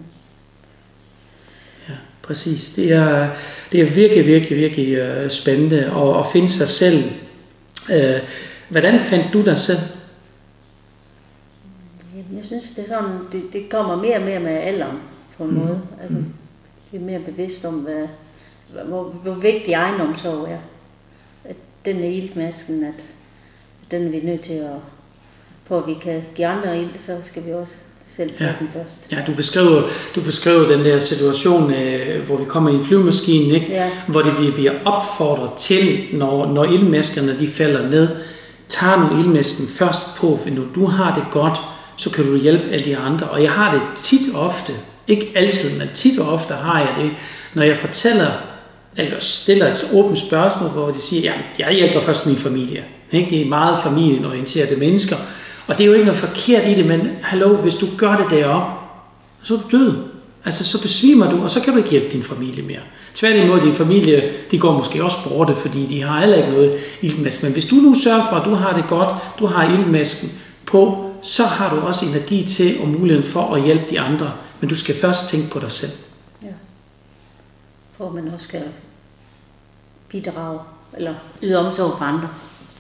Ja, 1.90 1.94
præcis. 2.22 2.70
Det 2.70 2.92
er, 2.92 3.30
det 3.72 3.82
er 3.82 3.86
virkelig, 3.86 4.26
virkelig, 4.26 4.58
virkelig 4.58 5.02
uh, 5.24 5.30
spændende 5.30 5.86
at, 5.86 6.20
at 6.20 6.26
finde 6.32 6.50
sig 6.50 6.68
selv 6.68 7.04
Øh, 7.92 8.22
hvordan 8.70 9.00
fandt 9.00 9.34
du 9.34 9.46
dig 9.46 9.60
selv? 9.60 9.80
Jeg 12.36 12.46
synes, 12.46 12.66
det, 12.76 12.84
er 12.84 12.88
sådan, 12.88 13.20
det, 13.32 13.44
det 13.54 13.70
kommer 13.70 13.96
mere 13.96 14.16
og 14.16 14.22
mere 14.22 14.40
med 14.40 14.52
alderen 14.52 14.98
på 15.38 15.44
en 15.44 15.50
mm. 15.50 15.56
måde. 15.56 15.82
Altså, 16.02 16.18
mm. 16.18 16.34
Det 16.92 17.00
er 17.00 17.06
mere 17.06 17.20
bevidst 17.20 17.66
om, 17.66 17.74
hvad, 17.74 18.08
hvor, 18.86 19.04
hvor 19.04 19.34
vigtig 19.34 19.74
egenomsorg 19.74 20.52
er. 20.52 20.60
At 21.46 21.56
den 21.86 21.98
er 22.04 22.08
iltmasken, 22.08 22.84
at 22.84 23.06
den 23.92 24.06
er 24.06 24.10
vi 24.10 24.20
nødt 24.20 24.42
til 24.42 24.54
at, 24.54 24.76
på 25.66 25.78
at 25.78 25.88
vi 25.88 25.94
kan 25.94 26.24
give 26.36 26.48
andre 26.48 26.82
ild, 26.82 26.98
så 26.98 27.20
skal 27.24 27.46
vi 27.46 27.54
også 27.54 27.78
selv 28.16 28.30
tage 28.38 28.50
ja. 28.50 28.56
den 28.60 28.70
først. 28.74 29.08
Ja, 29.12 29.18
du 29.28 29.34
beskriver, 29.34 29.82
du 30.16 30.22
beskriver 30.22 30.68
den 30.68 30.86
der 30.86 31.00
situation, 31.00 31.74
øh, 31.74 32.26
hvor 32.26 32.38
vi 32.38 32.46
kommer 32.46 32.70
i 32.70 32.74
en 32.74 32.86
flyvemaskine, 32.86 33.54
ikke? 33.54 33.72
Ja. 33.72 33.90
hvor 34.08 34.22
det, 34.22 34.42
vi 34.42 34.52
bliver 34.52 34.74
opfordret 34.86 35.54
til, 35.58 36.06
når, 36.14 36.46
når 36.46 36.66
ildmaskerne 36.66 37.40
de 37.40 37.48
falder 37.48 37.90
ned, 37.90 38.08
tager 38.70 39.14
nu 39.14 39.20
ildmasken 39.20 39.68
først 39.68 40.18
på, 40.18 40.40
for 40.44 40.50
når 40.50 40.64
du 40.76 40.86
har 40.86 41.16
det 41.16 41.24
godt, 41.32 41.58
så 41.96 42.10
kan 42.10 42.26
du 42.26 42.38
hjælpe 42.38 42.70
alle 42.72 42.86
de 42.86 42.98
andre. 42.98 43.28
Og 43.28 43.44
jeg 43.44 43.52
har 43.52 43.72
det 43.72 43.82
tit 43.96 44.36
ofte, 44.36 44.74
ikke 45.08 45.32
altid, 45.36 45.80
men 45.80 45.88
tit 45.94 46.20
og 46.20 46.34
ofte 46.34 46.54
har 46.54 46.80
jeg 46.80 46.94
det, 46.98 47.12
når 47.54 47.64
jeg 47.64 47.78
fortæller, 47.78 48.32
eller 48.98 49.20
stiller 49.20 49.68
et 49.68 49.90
åbent 49.94 50.20
spørgsmål, 50.20 50.70
hvor 50.70 50.92
de 50.92 51.02
siger, 51.02 51.34
ja, 51.60 51.68
jeg 51.68 51.76
hjælper 51.76 52.02
først 52.02 52.26
min 52.26 52.36
familie. 52.36 52.84
Ikke? 53.12 53.30
Det 53.30 53.42
er 53.42 53.46
meget 53.46 53.78
familienorienterede 53.84 54.76
mennesker, 54.76 55.16
og 55.68 55.78
det 55.78 55.84
er 55.84 55.88
jo 55.88 55.94
ikke 55.94 56.06
noget 56.06 56.20
forkert 56.20 56.68
i 56.68 56.74
det, 56.74 56.86
men 56.86 57.10
hallo, 57.22 57.56
hvis 57.58 57.76
du 57.76 57.88
gør 57.98 58.16
det 58.16 58.26
deroppe, 58.30 58.74
så 59.44 59.54
er 59.54 59.58
du 59.58 59.78
død. 59.78 60.04
Altså, 60.46 60.64
så 60.64 60.82
besvimer 60.82 61.30
du, 61.30 61.44
og 61.44 61.50
så 61.50 61.62
kan 61.62 61.74
du 61.74 61.78
ikke 61.78 61.90
hjælpe 61.90 62.10
din 62.12 62.24
familie 62.24 62.64
mere. 62.64 62.80
Tværtimod, 63.16 63.62
din 63.62 63.74
familie, 63.74 64.34
de 64.52 64.60
går 64.60 64.74
måske 64.74 65.04
også 65.04 65.18
borte, 65.30 65.56
fordi 65.56 65.86
de 65.86 66.04
har 66.04 66.20
heller 66.20 66.38
ikke 66.38 66.50
noget 66.50 66.80
ildmask. 67.02 67.44
Men 67.44 67.52
hvis 67.52 67.66
du 67.66 67.76
nu 67.76 67.96
sørger 67.96 68.26
for, 68.30 68.36
at 68.36 68.46
du 68.46 68.54
har 68.54 68.74
det 68.74 68.84
godt, 68.88 69.16
du 69.40 69.46
har 69.46 69.74
ildmasken 69.74 70.30
på, 70.66 71.12
så 71.22 71.44
har 71.44 71.76
du 71.76 71.82
også 71.82 72.06
energi 72.06 72.44
til 72.44 72.82
og 72.82 72.88
muligheden 72.88 73.24
for 73.24 73.56
at 73.56 73.64
hjælpe 73.64 73.84
de 73.90 74.00
andre. 74.00 74.34
Men 74.60 74.70
du 74.70 74.76
skal 74.76 74.96
først 74.96 75.30
tænke 75.30 75.50
på 75.50 75.60
dig 75.60 75.72
selv. 75.72 75.92
Ja. 76.44 76.48
For 77.98 78.10
man 78.10 78.28
også 78.28 78.48
skal 78.48 78.64
bidrage, 80.10 80.60
eller 80.98 81.14
yde 81.44 81.58
omsorg 81.58 81.98
for 81.98 82.06
andre. 82.06 82.30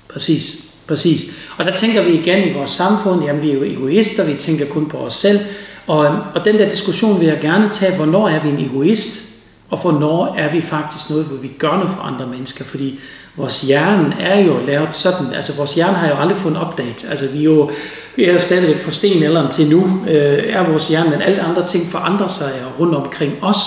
Præcis. 0.10 0.66
Præcis. 0.88 1.32
Og 1.58 1.65
der 1.65 1.76
tænker 1.76 2.04
vi 2.04 2.13
igen 2.13 2.50
i 2.50 2.54
vores 2.54 2.69
samfund, 2.69 3.23
jamen 3.23 3.41
vi 3.41 3.50
er 3.50 3.54
jo 3.54 3.63
egoister, 3.63 4.26
vi 4.26 4.34
tænker 4.34 4.65
kun 4.65 4.86
på 4.86 4.97
os 4.97 5.13
selv. 5.13 5.39
Og, 5.88 6.06
øhm, 6.06 6.17
og 6.36 6.45
den 6.45 6.60
der 6.60 6.69
diskussion 6.69 7.19
vil 7.19 7.28
jeg 7.28 7.39
gerne 7.41 7.69
tage, 7.69 7.95
hvornår 7.95 8.28
er 8.28 8.41
vi 8.43 8.50
en 8.50 8.60
egoist, 8.60 9.21
og 9.69 9.78
hvornår 9.78 10.36
er 10.38 10.50
vi 10.50 10.62
faktisk 10.62 11.10
noget, 11.10 11.26
hvor 11.26 11.38
vi 11.38 11.47
gør 11.47 11.76
noget 11.76 11.89
for 11.89 12.02
andre 12.02 12.28
mennesker. 12.28 12.65
Fordi 12.65 13.00
vores 13.36 13.62
hjerne 13.62 14.15
er 14.19 14.39
jo 14.39 14.60
lavet 14.65 14.95
sådan, 14.95 15.34
altså 15.34 15.54
vores 15.56 15.76
hjerne 15.76 15.97
har 15.97 16.08
jo 16.08 16.15
aldrig 16.15 16.38
fået 16.38 16.52
en 16.52 16.62
update. 16.62 17.08
Altså 17.10 17.28
vi 17.28 17.39
er 17.39 17.43
jo, 17.43 17.71
vi 18.15 18.23
er 18.23 18.34
jo 18.34 18.39
stadigvæk 18.39 18.82
for 18.82 18.91
stenalderen 18.91 19.52
til 19.52 19.69
nu, 19.69 20.00
øh, 20.08 20.43
er 20.50 20.69
vores 20.69 20.88
hjerne, 20.88 21.10
men 21.10 21.21
alle 21.21 21.41
andre 21.41 21.67
ting 21.67 21.88
forandrer 21.88 22.28
sig 22.28 22.52
rundt 22.80 22.95
omkring 22.95 23.34
os. 23.41 23.58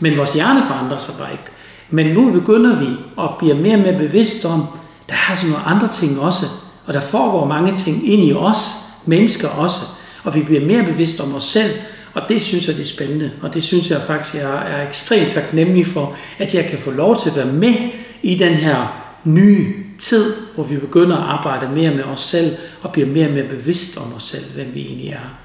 Men 0.00 0.16
vores 0.16 0.32
hjerne 0.32 0.62
forandrer 0.62 0.96
sig 0.96 1.14
bare 1.18 1.32
ikke. 1.32 1.44
Men 1.90 2.06
nu 2.06 2.30
begynder 2.30 2.78
vi 2.78 2.88
at 3.18 3.28
blive 3.38 3.54
mere 3.54 3.74
og 3.74 3.80
mere 3.80 3.98
bevidst 3.98 4.44
om, 4.44 4.66
der 5.08 5.14
er 5.30 5.34
sådan 5.34 5.50
nogle 5.50 5.64
andre 5.64 5.88
ting 5.88 6.20
også, 6.20 6.46
og 6.86 6.94
der 6.94 7.00
foregår 7.00 7.46
mange 7.46 7.76
ting 7.76 8.12
ind 8.12 8.24
i 8.24 8.32
os, 8.32 8.58
mennesker 9.06 9.48
også, 9.48 9.80
og 10.24 10.34
vi 10.34 10.42
bliver 10.42 10.66
mere 10.66 10.82
bevidste 10.82 11.20
om 11.20 11.34
os 11.34 11.44
selv, 11.44 11.70
og 12.14 12.22
det 12.28 12.42
synes 12.42 12.66
jeg, 12.66 12.76
det 12.76 12.82
er 12.82 12.86
spændende, 12.86 13.30
og 13.42 13.54
det 13.54 13.62
synes 13.62 13.90
jeg 13.90 14.02
faktisk, 14.06 14.34
jeg 14.34 14.72
er 14.72 14.88
ekstremt 14.88 15.30
taknemmelig 15.30 15.86
for, 15.86 16.14
at 16.38 16.54
jeg 16.54 16.64
kan 16.64 16.78
få 16.78 16.90
lov 16.90 17.18
til 17.20 17.30
at 17.30 17.36
være 17.36 17.46
med 17.46 17.74
i 18.22 18.34
den 18.34 18.54
her 18.54 19.02
nye 19.24 19.74
tid, 19.98 20.34
hvor 20.54 20.64
vi 20.64 20.76
begynder 20.76 21.16
at 21.16 21.22
arbejde 21.22 21.68
mere 21.74 21.94
med 21.94 22.04
os 22.04 22.20
selv, 22.20 22.56
og 22.82 22.92
bliver 22.92 23.08
mere 23.08 23.26
og 23.26 23.32
mere 23.32 23.48
bevidst 23.48 23.98
om 23.98 24.14
os 24.16 24.22
selv, 24.22 24.44
hvem 24.54 24.74
vi 24.74 24.80
egentlig 24.80 25.08
er, 25.08 25.38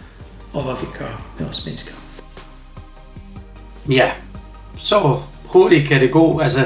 og 0.53 0.63
hvad 0.63 0.73
vi 0.81 0.87
gør 0.99 1.23
med 1.39 1.47
os 1.47 1.65
mennesker. 1.65 1.93
Ja, 3.89 4.09
så 4.75 5.17
hurtigt 5.45 5.87
kan 5.87 6.01
det 6.01 6.11
gå. 6.11 6.39
Altså, 6.39 6.65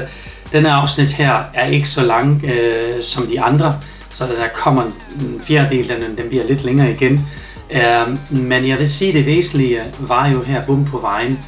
denne 0.52 0.72
afsnit 0.72 1.12
her 1.12 1.44
er 1.54 1.66
ikke 1.66 1.88
så 1.88 2.04
lang 2.04 2.44
øh, 2.44 3.02
som 3.02 3.26
de 3.26 3.40
andre, 3.40 3.80
så 4.16 4.26
der 4.26 4.48
kommer 4.54 4.82
en 4.82 5.40
fjerdedel, 5.42 5.88
den, 5.88 6.16
den 6.16 6.28
bliver 6.28 6.46
lidt 6.46 6.64
længere 6.64 6.90
igen. 6.90 7.28
Uh, 7.70 8.36
men 8.38 8.68
jeg 8.68 8.78
vil 8.78 8.88
sige, 8.88 9.12
det 9.12 9.26
væsentlige 9.26 9.80
var 9.98 10.28
jo 10.28 10.42
her 10.42 10.66
bum 10.66 10.84
på 10.84 10.98
vejen, 10.98 11.38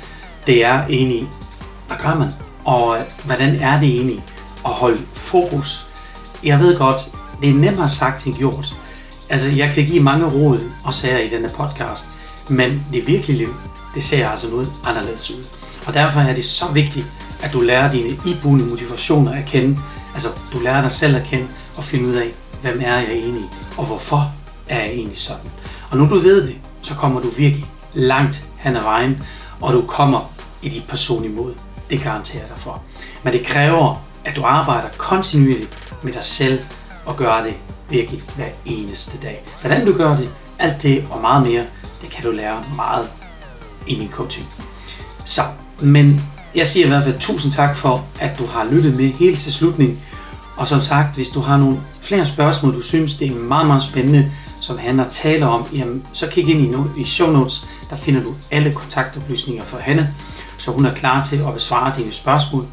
det 0.47 0.65
er 0.65 0.87
egentlig, 0.87 1.29
hvad 1.87 1.97
gør 2.03 2.15
man? 2.19 2.29
Og 2.65 2.97
øh, 2.97 3.03
hvordan 3.25 3.57
er 3.57 3.81
det 3.81 3.89
egentlig 3.89 4.25
at 4.65 4.71
holde 4.71 5.01
fokus? 5.15 5.87
Jeg 6.45 6.61
ved 6.61 6.79
godt, 6.79 7.01
det 7.43 7.51
er 7.51 7.55
nemmere 7.55 7.89
sagt 7.89 8.27
end 8.27 8.35
gjort. 8.35 8.75
Altså, 9.29 9.49
jeg 9.49 9.73
kan 9.75 9.85
give 9.85 10.03
mange 10.03 10.27
råd 10.27 10.61
og 10.85 10.95
sager 10.95 11.19
i 11.19 11.29
denne 11.29 11.49
podcast, 11.49 12.07
men 12.49 12.87
det 12.93 13.07
virkelige 13.07 13.39
liv, 13.39 13.55
det 13.95 14.05
ser 14.05 14.29
altså 14.29 14.49
noget 14.49 14.73
anderledes 14.85 15.31
ud. 15.31 15.45
Og 15.87 15.95
derfor 15.95 16.21
er 16.21 16.35
det 16.35 16.45
så 16.45 16.65
vigtigt, 16.75 17.07
at 17.43 17.53
du 17.53 17.61
lærer 17.61 17.91
dine 17.91 18.19
iboende 18.27 18.65
motivationer 18.65 19.33
at 19.33 19.45
kende. 19.47 19.79
Altså, 20.15 20.29
du 20.53 20.59
lærer 20.61 20.83
dig 20.83 20.93
selv 20.93 21.17
at 21.17 21.25
kende 21.25 21.47
og 21.77 21.85
finde 21.85 22.09
ud 22.09 22.15
af, 22.15 22.35
hvem 22.63 22.81
er 22.85 22.99
jeg 22.99 23.13
egentlig, 23.13 23.45
og 23.77 23.85
hvorfor 23.85 24.33
er 24.69 24.81
jeg 24.81 24.91
egentlig 24.91 25.19
sådan. 25.19 25.51
Og 25.91 25.99
når 25.99 26.07
du 26.07 26.19
ved 26.19 26.47
det, 26.47 26.57
så 26.83 26.95
kommer 26.95 27.21
du 27.21 27.29
virkelig 27.29 27.67
langt 27.95 28.49
hen 28.57 28.77
ad 28.77 28.83
vejen, 28.83 29.23
og 29.61 29.73
du 29.73 29.83
kommer 29.87 30.31
i 30.63 30.69
dit 30.69 30.85
personlige 30.89 31.33
mod. 31.33 31.55
Det 31.91 32.03
garanterer 32.03 32.41
jeg 32.41 32.49
dig 32.49 32.59
for. 32.59 32.83
Men 33.23 33.33
det 33.33 33.47
kræver, 33.47 34.05
at 34.25 34.37
du 34.37 34.43
arbejder 34.45 34.89
kontinuerligt 34.97 35.95
med 36.03 36.13
dig 36.13 36.25
selv 36.25 36.61
og 37.05 37.17
gør 37.17 37.43
det 37.43 37.55
virkelig 37.91 38.23
hver 38.37 38.49
eneste 38.65 39.19
dag. 39.23 39.45
Hvordan 39.61 39.87
du 39.87 39.93
gør 39.93 40.17
det, 40.17 40.29
alt 40.59 40.83
det 40.83 41.05
og 41.11 41.21
meget 41.21 41.47
mere, 41.47 41.65
det 42.03 42.11
kan 42.11 42.25
du 42.25 42.31
lære 42.31 42.65
meget 42.77 43.11
i 43.87 43.99
min 43.99 44.11
coaching. 44.11 44.47
Så, 45.25 45.43
men 45.81 46.23
jeg 46.55 46.67
siger 46.67 46.87
i 46.87 46.89
hvert 46.89 47.05
fald 47.05 47.19
tusind 47.19 47.53
tak 47.53 47.77
for, 47.77 48.05
at 48.21 48.39
du 48.39 48.47
har 48.47 48.65
lyttet 48.65 48.97
med 48.97 49.13
helt 49.13 49.41
til 49.41 49.53
slutningen. 49.53 49.99
Og 50.57 50.69
som 50.69 50.81
sagt, 50.81 51.15
hvis 51.15 51.29
du 51.29 51.41
har 51.41 51.57
nogle 51.57 51.81
flere 52.09 52.27
spørgsmål, 52.27 52.75
du 52.75 52.83
synes, 52.83 53.15
det 53.15 53.29
er 53.31 53.35
meget, 53.35 53.67
meget 53.67 53.83
spændende, 53.83 54.33
som 54.61 54.79
Hanna 54.79 55.05
taler 55.11 55.47
om, 55.47 55.67
jamen, 55.73 56.07
så 56.13 56.27
kig 56.27 56.49
ind 56.49 56.61
i, 56.61 56.77
no- 56.77 57.01
i 57.01 57.05
show 57.05 57.31
notes. 57.31 57.67
Der 57.91 57.97
finder 57.97 58.23
du 58.23 58.35
alle 58.51 58.73
kontaktoplysninger 58.73 59.65
for 59.65 59.79
Hanna, 59.79 60.09
så 60.59 60.71
hun 60.71 60.87
er 60.87 60.95
klar 60.95 61.23
til 61.23 61.37
at 61.37 61.55
besvare 61.55 61.93
dine 61.99 62.13
spørgsmål. 62.13 62.67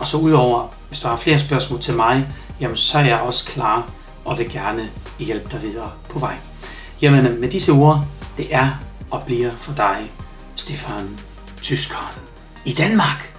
Og 0.00 0.06
så 0.06 0.16
udover, 0.16 0.68
hvis 0.88 1.00
du 1.00 1.08
har 1.08 1.16
flere 1.16 1.38
spørgsmål 1.38 1.80
til 1.80 1.94
mig, 1.94 2.28
jamen, 2.60 2.76
så 2.76 2.98
er 2.98 3.04
jeg 3.04 3.20
også 3.20 3.44
klar 3.44 3.90
og 4.24 4.38
vil 4.38 4.50
gerne 4.50 4.88
hjælpe 5.18 5.48
dig 5.52 5.62
videre 5.62 5.90
på 6.08 6.18
vej. 6.18 6.34
Jamen, 7.02 7.40
med 7.40 7.50
disse 7.50 7.72
ord, 7.72 8.04
det 8.36 8.46
er 8.50 8.70
og 9.10 9.22
bliver 9.22 9.50
for 9.56 9.72
dig, 9.72 10.10
Stefan 10.56 11.18
Tyskeren 11.62 12.18
i 12.64 12.72
Danmark. 12.72 13.31